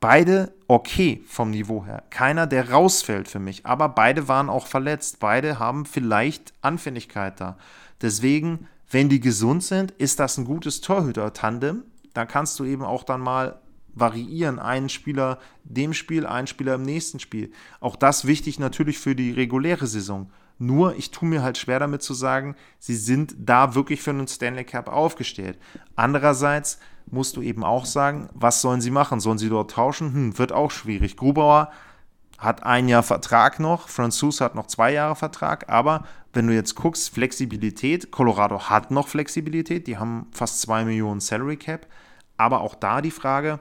[0.00, 2.02] beide okay vom Niveau her.
[2.10, 3.64] Keiner, der rausfällt für mich.
[3.64, 5.20] Aber beide waren auch verletzt.
[5.20, 7.58] Beide haben vielleicht Anfälligkeit da.
[8.02, 11.84] Deswegen, wenn die gesund sind, ist das ein gutes Torhüter-Tandem.
[12.12, 13.60] Da kannst du eben auch dann mal
[13.96, 14.60] variieren.
[14.60, 17.50] Einen Spieler dem Spiel, einen Spieler im nächsten Spiel.
[17.80, 20.30] Auch das wichtig natürlich für die reguläre Saison.
[20.58, 24.28] Nur, ich tue mir halt schwer damit zu sagen, sie sind da wirklich für einen
[24.28, 25.58] Stanley Cup aufgestellt.
[25.96, 26.78] Andererseits
[27.10, 29.20] musst du eben auch sagen, was sollen sie machen?
[29.20, 30.14] Sollen sie dort tauschen?
[30.14, 31.16] Hm, wird auch schwierig.
[31.16, 31.70] Grubauer
[32.38, 36.74] hat ein Jahr Vertrag noch, Franzus hat noch zwei Jahre Vertrag, aber wenn du jetzt
[36.74, 41.86] guckst, Flexibilität, Colorado hat noch Flexibilität, die haben fast zwei Millionen Salary Cap,
[42.36, 43.58] aber auch da die Frage,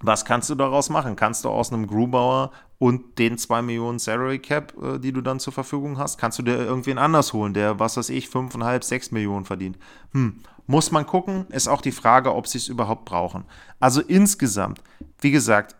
[0.00, 1.16] was kannst du daraus machen?
[1.16, 5.40] Kannst du aus einem Grubauer und den 2 Millionen Salary Cap, äh, die du dann
[5.40, 9.10] zur Verfügung hast, kannst du dir irgendwen anders holen, der, was weiß ich, 5,5, 6
[9.10, 9.78] Millionen verdient?
[10.12, 13.44] Hm, muss man gucken, ist auch die Frage, ob sie es überhaupt brauchen.
[13.80, 14.82] Also insgesamt,
[15.20, 15.74] wie gesagt,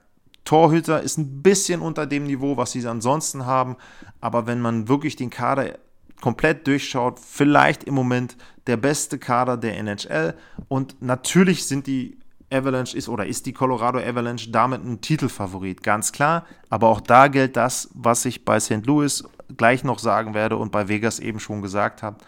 [0.45, 3.77] Torhüter ist ein bisschen unter dem Niveau, was sie ansonsten haben,
[4.21, 5.79] aber wenn man wirklich den Kader
[6.23, 10.35] komplett durchschaut, vielleicht im Moment der beste Kader der NHL
[10.69, 12.19] und natürlich sind die
[12.51, 16.47] Avalanche ist oder ist die Colorado Avalanche damit ein Titelfavorit, ganz klar.
[16.71, 18.87] Aber auch da gilt das, was ich bei St.
[18.87, 19.25] Louis
[19.57, 22.19] gleich noch sagen werde und bei Vegas eben schon gesagt habe.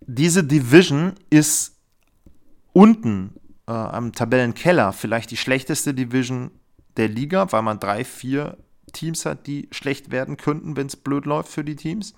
[0.00, 1.76] Diese Division ist
[2.72, 3.34] unten
[3.66, 6.50] äh, am Tabellenkeller vielleicht die schlechteste Division
[6.96, 8.58] der Liga, weil man drei, vier
[8.92, 12.14] Teams hat, die schlecht werden könnten, wenn es blöd läuft für die Teams.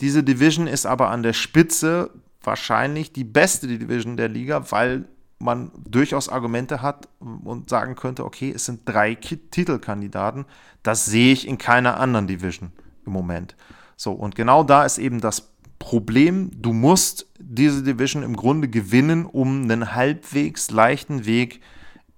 [0.00, 2.10] Diese Division ist aber an der Spitze
[2.42, 5.06] wahrscheinlich die beste Division der Liga, weil
[5.38, 10.46] man durchaus Argumente hat und sagen könnte, okay, es sind drei Titelkandidaten.
[10.82, 12.72] Das sehe ich in keiner anderen Division
[13.06, 13.54] im Moment.
[13.96, 19.26] So, und genau da ist eben das Problem, du musst diese Division im Grunde gewinnen,
[19.26, 21.60] um einen halbwegs leichten Weg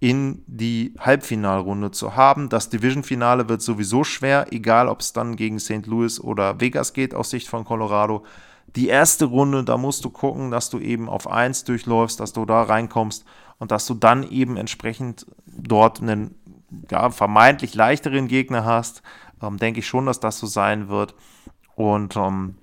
[0.00, 2.48] in die Halbfinalrunde zu haben.
[2.48, 5.87] Das Division-Finale wird sowieso schwer, egal ob es dann gegen St.
[5.87, 8.24] Louis oder Vegas geht aus Sicht von Colorado
[8.76, 12.44] die erste Runde, da musst du gucken, dass du eben auf 1 durchläufst, dass du
[12.44, 13.24] da reinkommst.
[13.59, 16.35] und dass du dann eben entsprechend dort einen
[16.90, 19.02] ja, vermeintlich leichteren Gegner hast,
[19.42, 21.14] ähm, denke ich schon, dass das so sein wird.
[21.74, 22.54] Und ähm,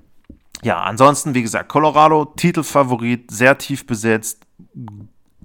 [0.63, 4.45] ja, ansonsten, wie gesagt, Colorado, Titelfavorit, sehr tief besetzt.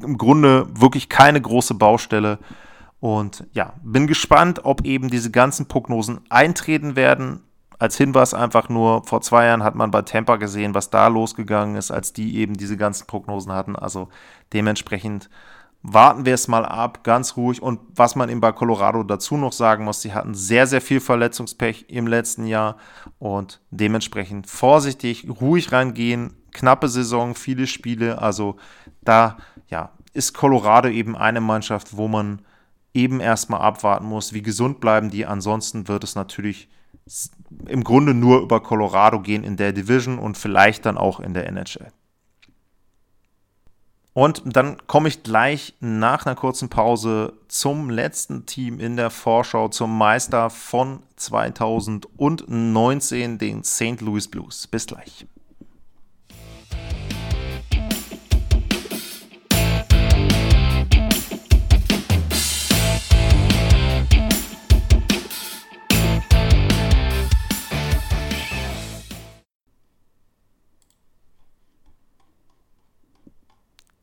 [0.01, 2.38] Im Grunde wirklich keine große Baustelle.
[3.01, 7.40] Und ja, bin gespannt, ob eben diese ganzen Prognosen eintreten werden.
[7.83, 11.75] Als Hinweis einfach nur, vor zwei Jahren hat man bei Tampa gesehen, was da losgegangen
[11.75, 13.75] ist, als die eben diese ganzen Prognosen hatten.
[13.75, 14.09] Also
[14.53, 15.29] dementsprechend
[15.83, 17.61] warten wir es mal ab, ganz ruhig.
[17.61, 21.01] Und was man eben bei Colorado dazu noch sagen muss, sie hatten sehr, sehr viel
[21.01, 22.77] Verletzungspech im letzten Jahr
[23.18, 26.35] und dementsprechend vorsichtig, ruhig reingehen.
[26.53, 28.23] Knappe Saison, viele Spiele.
[28.23, 28.59] Also
[29.01, 32.42] da ja, ist Colorado eben eine Mannschaft, wo man
[32.95, 35.27] eben erstmal abwarten muss, wie gesund bleiben die.
[35.27, 36.68] Ansonsten wird es natürlich
[37.67, 41.47] im Grunde nur über Colorado gehen in der Division und vielleicht dann auch in der
[41.47, 41.93] NHL.
[44.15, 49.69] Und dann komme ich gleich nach einer kurzen Pause zum letzten Team in der Vorschau,
[49.69, 54.03] zum Meister von 2019, den St.
[54.03, 54.67] Louis Blues.
[54.67, 55.27] Bis gleich.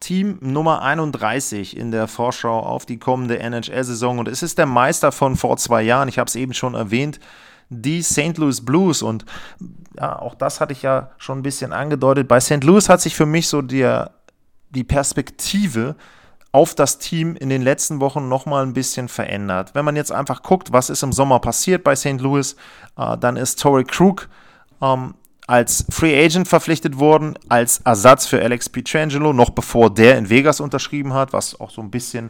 [0.09, 5.11] Team Nummer 31 in der Vorschau auf die kommende NHL-Saison und es ist der Meister
[5.11, 6.09] von vor zwei Jahren.
[6.09, 7.19] Ich habe es eben schon erwähnt,
[7.69, 8.35] die St.
[8.39, 9.25] Louis Blues und
[9.95, 12.27] ja, auch das hatte ich ja schon ein bisschen angedeutet.
[12.27, 12.63] Bei St.
[12.63, 14.15] Louis hat sich für mich so der,
[14.71, 15.95] die Perspektive
[16.51, 19.75] auf das Team in den letzten Wochen nochmal ein bisschen verändert.
[19.75, 22.19] Wenn man jetzt einfach guckt, was ist im Sommer passiert bei St.
[22.19, 22.55] Louis,
[22.97, 24.27] äh, dann ist Torrey Krug
[24.81, 25.13] ähm,
[25.49, 30.59] als Free Agent verpflichtet worden, als Ersatz für Alex Pietrangelo, noch bevor der in Vegas
[30.59, 32.29] unterschrieben hat, was auch so ein bisschen,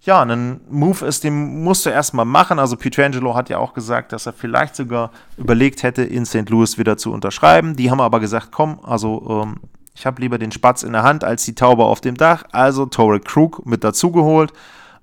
[0.00, 2.58] ja, ein Move ist, den musst du erstmal machen.
[2.58, 6.50] Also Pietrangelo hat ja auch gesagt, dass er vielleicht sogar überlegt hätte, in St.
[6.50, 7.76] Louis wieder zu unterschreiben.
[7.76, 9.60] Die haben aber gesagt, komm, also ähm,
[9.94, 12.42] ich habe lieber den Spatz in der Hand als die Taube auf dem Dach.
[12.50, 14.52] Also Torrey Krug mit dazugeholt.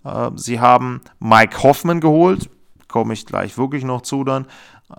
[0.04, 2.50] Äh, sie haben Mike Hoffman geholt,
[2.90, 4.46] komme ich gleich wirklich noch zu dann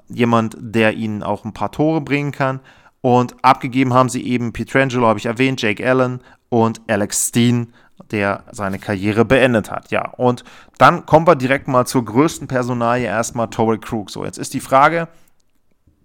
[0.09, 2.61] jemand, der ihnen auch ein paar Tore bringen kann.
[3.01, 7.73] Und abgegeben haben sie eben Pietrangelo, habe ich erwähnt, Jake Allen und Alex Steen,
[8.11, 9.91] der seine Karriere beendet hat.
[9.91, 10.45] Ja, und
[10.79, 14.11] dann kommen wir direkt mal zur größten Personalie erstmal, Torrey Krug.
[14.11, 15.09] So, jetzt ist die Frage,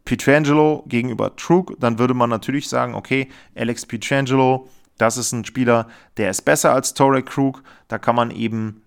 [0.05, 4.67] Pietrangelo gegenüber Krug, dann würde man natürlich sagen, okay, Alex Pietrangelo,
[4.97, 8.81] das ist ein Spieler, der ist besser als Torrey Krug, da kann man eben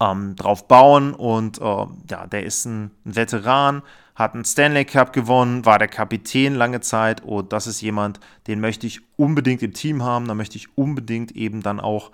[0.00, 3.82] ähm, drauf bauen und äh, ja, der ist ein Veteran,
[4.14, 7.22] hat einen Stanley Cup gewonnen, war der Kapitän lange Zeit.
[7.22, 11.32] Und das ist jemand, den möchte ich unbedingt im Team haben, da möchte ich unbedingt
[11.32, 12.10] eben dann auch,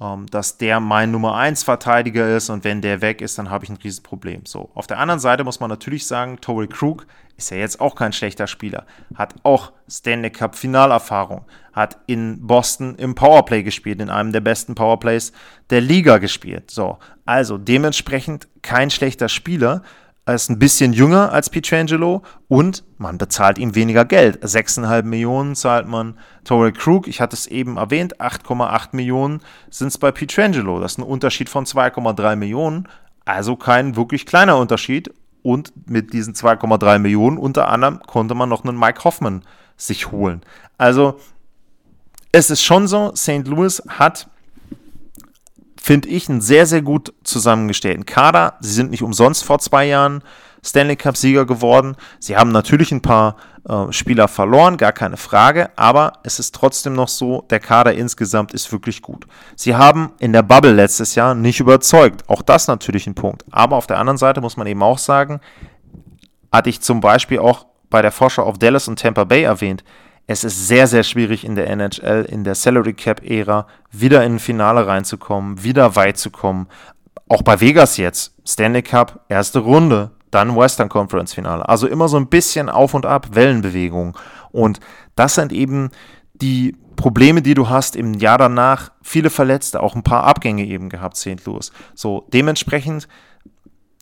[0.00, 2.50] ähm, dass der mein Nummer 1 Verteidiger ist.
[2.50, 4.44] Und wenn der weg ist, dann habe ich ein Riesenproblem.
[4.44, 7.06] So, auf der anderen Seite muss man natürlich sagen, Torrey Krug
[7.36, 12.94] ist ja jetzt auch kein schlechter Spieler, hat auch Stanley Cup Finalerfahrung, hat in Boston
[12.96, 15.32] im Powerplay gespielt, in einem der besten Powerplays
[15.70, 16.70] der Liga gespielt.
[16.70, 19.82] So, also dementsprechend kein schlechter Spieler,
[20.26, 24.42] er ist ein bisschen jünger als Pietrangelo und man bezahlt ihm weniger Geld.
[24.44, 27.06] 6,5 Millionen zahlt man Torrey Krug.
[27.06, 30.80] Ich hatte es eben erwähnt, 8,8 Millionen sind es bei Pietrangelo.
[30.80, 32.88] Das ist ein Unterschied von 2,3 Millionen.
[33.24, 35.14] Also kein wirklich kleiner Unterschied.
[35.42, 39.44] Und mit diesen 2,3 Millionen unter anderem konnte man noch einen Mike Hoffman
[39.76, 40.42] sich holen.
[40.76, 41.20] Also
[42.32, 43.46] es ist schon so, St.
[43.46, 44.28] Louis hat
[45.86, 48.54] finde ich, einen sehr, sehr gut zusammengestellten Kader.
[48.58, 50.20] Sie sind nicht umsonst vor zwei Jahren
[50.60, 51.94] Stanley Cup-Sieger geworden.
[52.18, 53.36] Sie haben natürlich ein paar
[53.68, 58.52] äh, Spieler verloren, gar keine Frage, aber es ist trotzdem noch so, der Kader insgesamt
[58.52, 59.28] ist wirklich gut.
[59.54, 62.28] Sie haben in der Bubble letztes Jahr nicht überzeugt.
[62.28, 63.44] Auch das natürlich ein Punkt.
[63.52, 65.38] Aber auf der anderen Seite muss man eben auch sagen,
[66.50, 69.84] hatte ich zum Beispiel auch bei der Vorschau auf Dallas und Tampa Bay erwähnt,
[70.26, 74.36] es ist sehr, sehr schwierig in der NHL, in der Salary Cap Ära, wieder in
[74.36, 76.66] ein Finale reinzukommen, wieder weit zu kommen.
[77.28, 78.34] Auch bei Vegas jetzt.
[78.44, 81.68] Stanley Cup, erste Runde, dann Western Conference Finale.
[81.68, 84.18] Also immer so ein bisschen auf und ab, Wellenbewegung.
[84.50, 84.80] Und
[85.14, 85.90] das sind eben
[86.34, 88.90] die Probleme, die du hast im Jahr danach.
[89.02, 91.44] Viele Verletzte, auch ein paar Abgänge eben gehabt, St.
[91.44, 91.70] Louis.
[91.94, 93.06] So, dementsprechend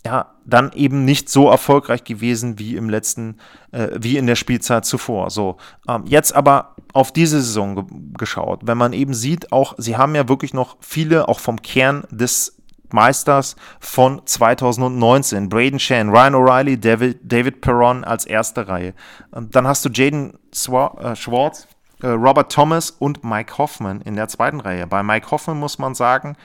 [0.06, 3.38] ja, dann eben nicht so erfolgreich gewesen wie im letzten,
[3.72, 5.30] äh, wie in der Spielzeit zuvor.
[5.30, 5.56] So,
[5.88, 7.84] ähm, jetzt aber auf diese Saison ge
[8.18, 12.04] geschaut, wenn man eben sieht, auch sie haben ja wirklich noch viele, auch vom Kern
[12.10, 12.58] des
[12.92, 15.48] Meisters von 2019.
[15.48, 18.94] Braden Shan, Ryan O'Reilly, David, David Perron als erste Reihe.
[19.34, 21.66] Ähm, dann hast du Jaden äh, Schwartz,
[22.02, 24.86] äh, Robert Thomas und Mike Hoffman in der zweiten Reihe.
[24.86, 26.36] Bei Mike Hoffman muss man sagen,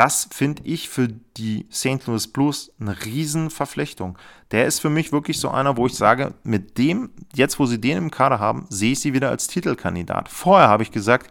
[0.00, 2.06] das finde ich für die St.
[2.06, 4.16] Louis Blues eine Riesenverflechtung.
[4.50, 7.78] Der ist für mich wirklich so einer, wo ich sage, mit dem, jetzt wo sie
[7.78, 10.30] den im Kader haben, sehe ich sie wieder als Titelkandidat.
[10.30, 11.30] Vorher habe ich gesagt,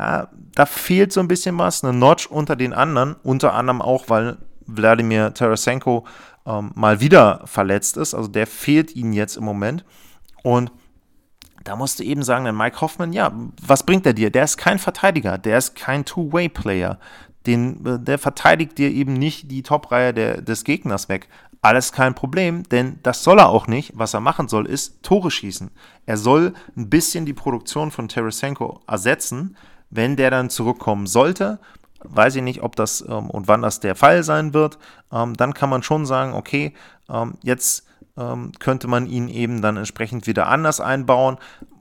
[0.00, 4.08] ja, da fehlt so ein bisschen was, eine Notch unter den anderen, unter anderem auch,
[4.08, 6.04] weil Wladimir Tarasenko
[6.44, 8.14] ähm, mal wieder verletzt ist.
[8.14, 9.84] Also der fehlt ihnen jetzt im Moment.
[10.42, 10.72] Und
[11.62, 13.30] da musst du eben sagen, denn Mike Hoffman, ja,
[13.64, 14.30] was bringt er dir?
[14.30, 16.98] Der ist kein Verteidiger, der ist kein Two-Way-Player.
[17.48, 21.28] Den, äh, der verteidigt dir eben nicht die Top-Reihe des Gegners weg.
[21.62, 23.92] Alles kein Problem, denn das soll er auch nicht.
[23.96, 25.70] Was er machen soll, ist Tore schießen.
[26.06, 29.56] Er soll ein bisschen die Produktion von Tarasenko ersetzen,
[29.90, 31.58] wenn der dann zurückkommen sollte.
[32.04, 34.78] Weiß ich nicht, ob das ähm, und wann das der Fall sein wird.
[35.10, 36.74] Ähm, dann kann man schon sagen, okay,
[37.08, 37.86] ähm, jetzt
[38.18, 41.38] ähm, könnte man ihn eben dann entsprechend wieder anders einbauen.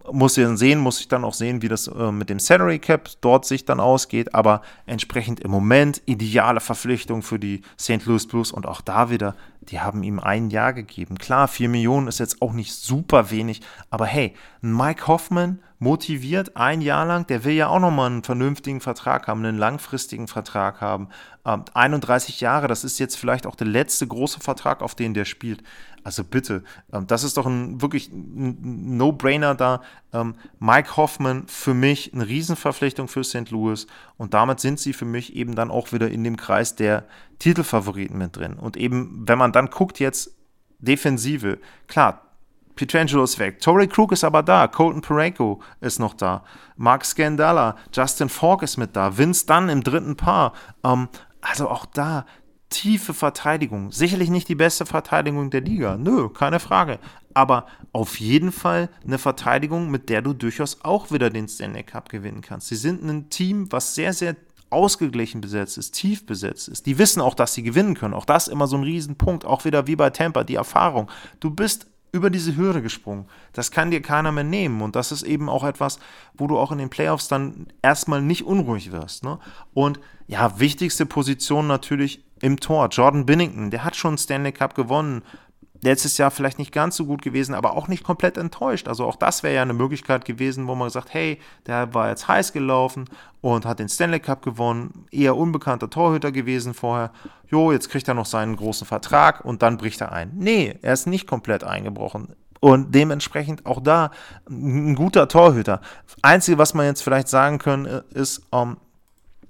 [0.09, 2.79] Muss ich dann sehen, muss ich dann auch sehen, wie das äh, mit dem Salary
[2.79, 8.05] Cap dort sich dann ausgeht, aber entsprechend im Moment ideale Verpflichtung für die St.
[8.05, 11.17] Louis Blues und auch da wieder, die haben ihm ein Jahr gegeben.
[11.17, 16.81] Klar, 4 Millionen ist jetzt auch nicht super wenig, aber hey, Mike Hoffman motiviert ein
[16.81, 21.09] Jahr lang, der will ja auch nochmal einen vernünftigen Vertrag haben, einen langfristigen Vertrag haben.
[21.45, 25.25] Ähm, 31 Jahre, das ist jetzt vielleicht auch der letzte große Vertrag, auf den der
[25.25, 25.63] spielt.
[26.07, 29.81] Also bitte, ähm, das ist doch ein wirklich No-Brainer da.
[30.13, 33.51] Ähm, Mike Hoffman für mich eine Riesenverpflichtung für St.
[33.51, 37.03] Louis und damit sind sie für mich eben dann auch wieder in dem Kreis der
[37.39, 38.53] Titelfavoriten mit drin.
[38.53, 40.33] Und eben, wenn man dann guckt jetzt
[40.79, 42.21] Defensive, klar,
[42.77, 43.59] Pietrangelo ist weg.
[43.59, 44.69] Torrey Krug ist aber da.
[44.69, 46.45] Colton Pareko ist noch da.
[46.77, 47.75] Mark Scandella.
[47.91, 49.17] Justin Falk ist mit da.
[49.17, 50.53] Vince Dunn im dritten Paar.
[50.85, 51.09] Ähm,
[51.41, 52.25] also auch da
[52.69, 53.91] tiefe Verteidigung.
[53.91, 55.97] Sicherlich nicht die beste Verteidigung der Liga.
[55.97, 56.99] Nö, keine Frage.
[57.33, 62.09] Aber auf jeden Fall eine Verteidigung, mit der du durchaus auch wieder den Stanley Cup
[62.09, 62.67] gewinnen kannst.
[62.67, 64.35] Sie sind ein Team, was sehr, sehr
[64.69, 66.85] ausgeglichen besetzt ist, tief besetzt ist.
[66.85, 68.13] Die wissen auch, dass sie gewinnen können.
[68.13, 69.45] Auch das immer so ein Riesenpunkt.
[69.45, 71.09] Auch wieder wie bei Tampa, die Erfahrung.
[71.39, 73.25] Du bist über diese Hürde gesprungen.
[73.53, 74.81] Das kann dir keiner mehr nehmen.
[74.81, 75.99] Und das ist eben auch etwas,
[76.33, 79.23] wo du auch in den Playoffs dann erstmal nicht unruhig wirst.
[79.23, 79.39] Ne?
[79.73, 82.89] Und ja, wichtigste Position natürlich im Tor.
[82.89, 85.23] Jordan Binnington, der hat schon Stanley Cup gewonnen
[85.81, 88.87] letztes Jahr vielleicht nicht ganz so gut gewesen, aber auch nicht komplett enttäuscht.
[88.87, 92.27] Also auch das wäre ja eine Möglichkeit gewesen, wo man gesagt, hey, der war jetzt
[92.27, 93.05] heiß gelaufen
[93.41, 97.11] und hat den Stanley Cup gewonnen, eher unbekannter Torhüter gewesen vorher.
[97.49, 100.31] Jo, jetzt kriegt er noch seinen großen Vertrag und dann bricht er ein.
[100.35, 102.29] Nee, er ist nicht komplett eingebrochen.
[102.59, 104.11] Und dementsprechend auch da
[104.49, 105.79] ein guter Torhüter.
[106.23, 108.77] Einzige, was man jetzt vielleicht sagen können, äh, ist, ähm,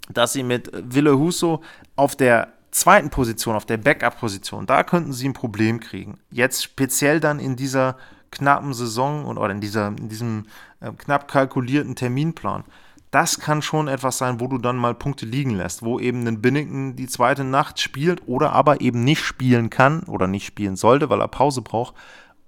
[0.09, 1.61] dass sie mit Wille Huso
[1.95, 6.19] auf der zweiten Position, auf der Backup-Position, da könnten sie ein Problem kriegen.
[6.31, 7.97] Jetzt speziell dann in dieser
[8.31, 10.45] knappen Saison oder in, dieser, in diesem
[10.79, 12.63] äh, knapp kalkulierten Terminplan.
[13.09, 16.41] Das kann schon etwas sein, wo du dann mal Punkte liegen lässt, wo eben ein
[16.41, 21.09] Binnington die zweite Nacht spielt oder aber eben nicht spielen kann oder nicht spielen sollte,
[21.09, 21.95] weil er Pause braucht.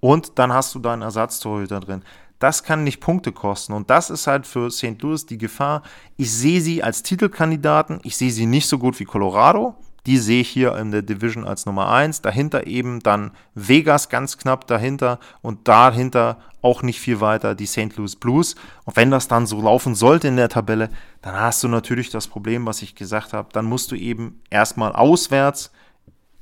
[0.00, 2.02] Und dann hast du deinen Ersatztorhüter drin.
[2.38, 3.72] Das kann nicht Punkte kosten.
[3.74, 5.00] Und das ist halt für St.
[5.00, 5.82] Louis die Gefahr.
[6.16, 8.00] Ich sehe sie als Titelkandidaten.
[8.02, 9.74] Ich sehe sie nicht so gut wie Colorado.
[10.06, 12.22] Die sehe ich hier in der Division als Nummer 1.
[12.22, 17.96] Dahinter eben dann Vegas ganz knapp dahinter und dahinter auch nicht viel weiter die St.
[17.96, 18.54] Louis Blues.
[18.84, 20.90] Und wenn das dann so laufen sollte in der Tabelle,
[21.22, 23.48] dann hast du natürlich das Problem, was ich gesagt habe.
[23.52, 25.72] Dann musst du eben erstmal auswärts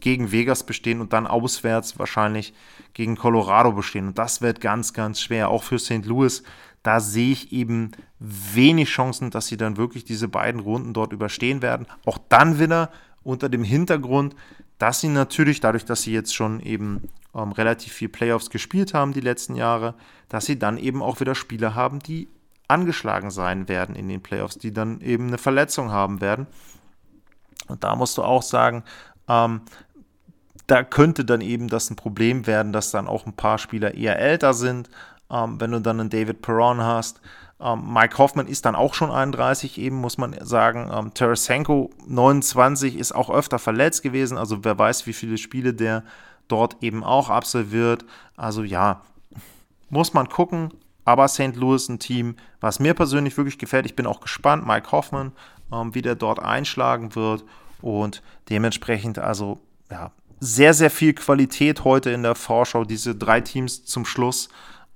[0.00, 2.54] gegen Vegas bestehen und dann auswärts wahrscheinlich
[2.94, 4.08] gegen Colorado bestehen.
[4.08, 6.04] Und das wird ganz, ganz schwer, auch für St.
[6.04, 6.42] Louis.
[6.82, 11.62] Da sehe ich eben wenig Chancen, dass sie dann wirklich diese beiden Runden dort überstehen
[11.62, 11.86] werden.
[12.06, 12.90] Auch dann wieder
[13.28, 14.34] unter dem Hintergrund,
[14.78, 19.12] dass sie natürlich, dadurch, dass sie jetzt schon eben ähm, relativ viel Playoffs gespielt haben
[19.12, 19.94] die letzten Jahre,
[20.30, 22.28] dass sie dann eben auch wieder Spieler haben, die
[22.68, 26.46] angeschlagen sein werden in den Playoffs, die dann eben eine Verletzung haben werden.
[27.66, 28.82] Und da musst du auch sagen,
[29.28, 29.60] ähm,
[30.66, 34.18] da könnte dann eben das ein Problem werden, dass dann auch ein paar Spieler eher
[34.18, 34.88] älter sind.
[35.30, 37.20] Ähm, wenn du dann einen David Perron hast,
[37.60, 40.90] Mike Hoffman ist dann auch schon 31, eben muss man sagen.
[40.92, 46.04] Ähm, Tarasenko 29 ist auch öfter verletzt gewesen, also wer weiß, wie viele Spiele der
[46.46, 48.04] dort eben auch absolviert.
[48.36, 49.02] Also ja,
[49.90, 50.72] muss man gucken.
[51.04, 51.56] Aber St.
[51.56, 53.86] Louis ein Team, was mir persönlich wirklich gefällt.
[53.86, 55.32] Ich bin auch gespannt, Mike Hoffman,
[55.72, 57.44] ähm, wie der dort einschlagen wird.
[57.80, 59.58] Und dementsprechend, also
[59.90, 64.50] ja, sehr, sehr viel Qualität heute in der Vorschau, diese drei Teams zum Schluss.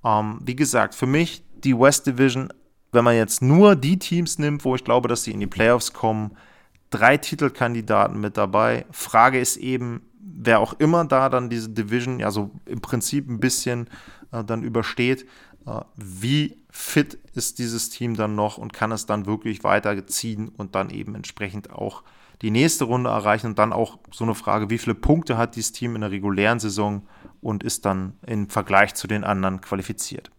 [0.05, 2.49] Ähm, wie gesagt, für mich die West Division,
[2.91, 5.93] wenn man jetzt nur die Teams nimmt, wo ich glaube, dass sie in die Playoffs
[5.93, 6.37] kommen,
[6.89, 8.85] drei Titelkandidaten mit dabei.
[8.91, 13.39] Frage ist eben, wer auch immer da dann diese Division, ja so im Prinzip ein
[13.39, 13.87] bisschen
[14.31, 15.25] äh, dann übersteht,
[15.65, 20.75] Äh, wie fit ist dieses Team dann noch und kann es dann wirklich weiterziehen und
[20.75, 22.03] dann eben entsprechend auch
[22.41, 25.71] die nächste Runde erreichen und dann auch so eine Frage, wie viele Punkte hat dieses
[25.71, 27.07] Team in der regulären Saison
[27.39, 30.31] und ist dann im Vergleich zu den anderen qualifiziert.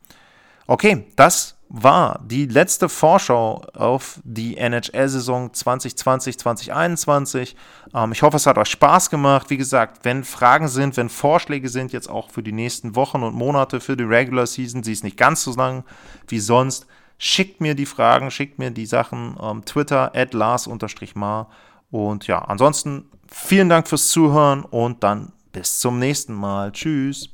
[0.66, 7.56] Okay, das war die letzte Vorschau auf die NHL-Saison 2020-2021.
[7.94, 9.50] Ähm, ich hoffe, es hat euch Spaß gemacht.
[9.50, 13.34] Wie gesagt, wenn Fragen sind, wenn Vorschläge sind, jetzt auch für die nächsten Wochen und
[13.34, 15.84] Monate für die Regular Season, sie ist nicht ganz so lang
[16.28, 16.86] wie sonst,
[17.18, 19.36] schickt mir die Fragen, schickt mir die Sachen.
[19.42, 21.48] Ähm, Twitter at Lars-Mar.
[21.90, 26.72] Und ja, ansonsten vielen Dank fürs Zuhören und dann bis zum nächsten Mal.
[26.72, 27.33] Tschüss.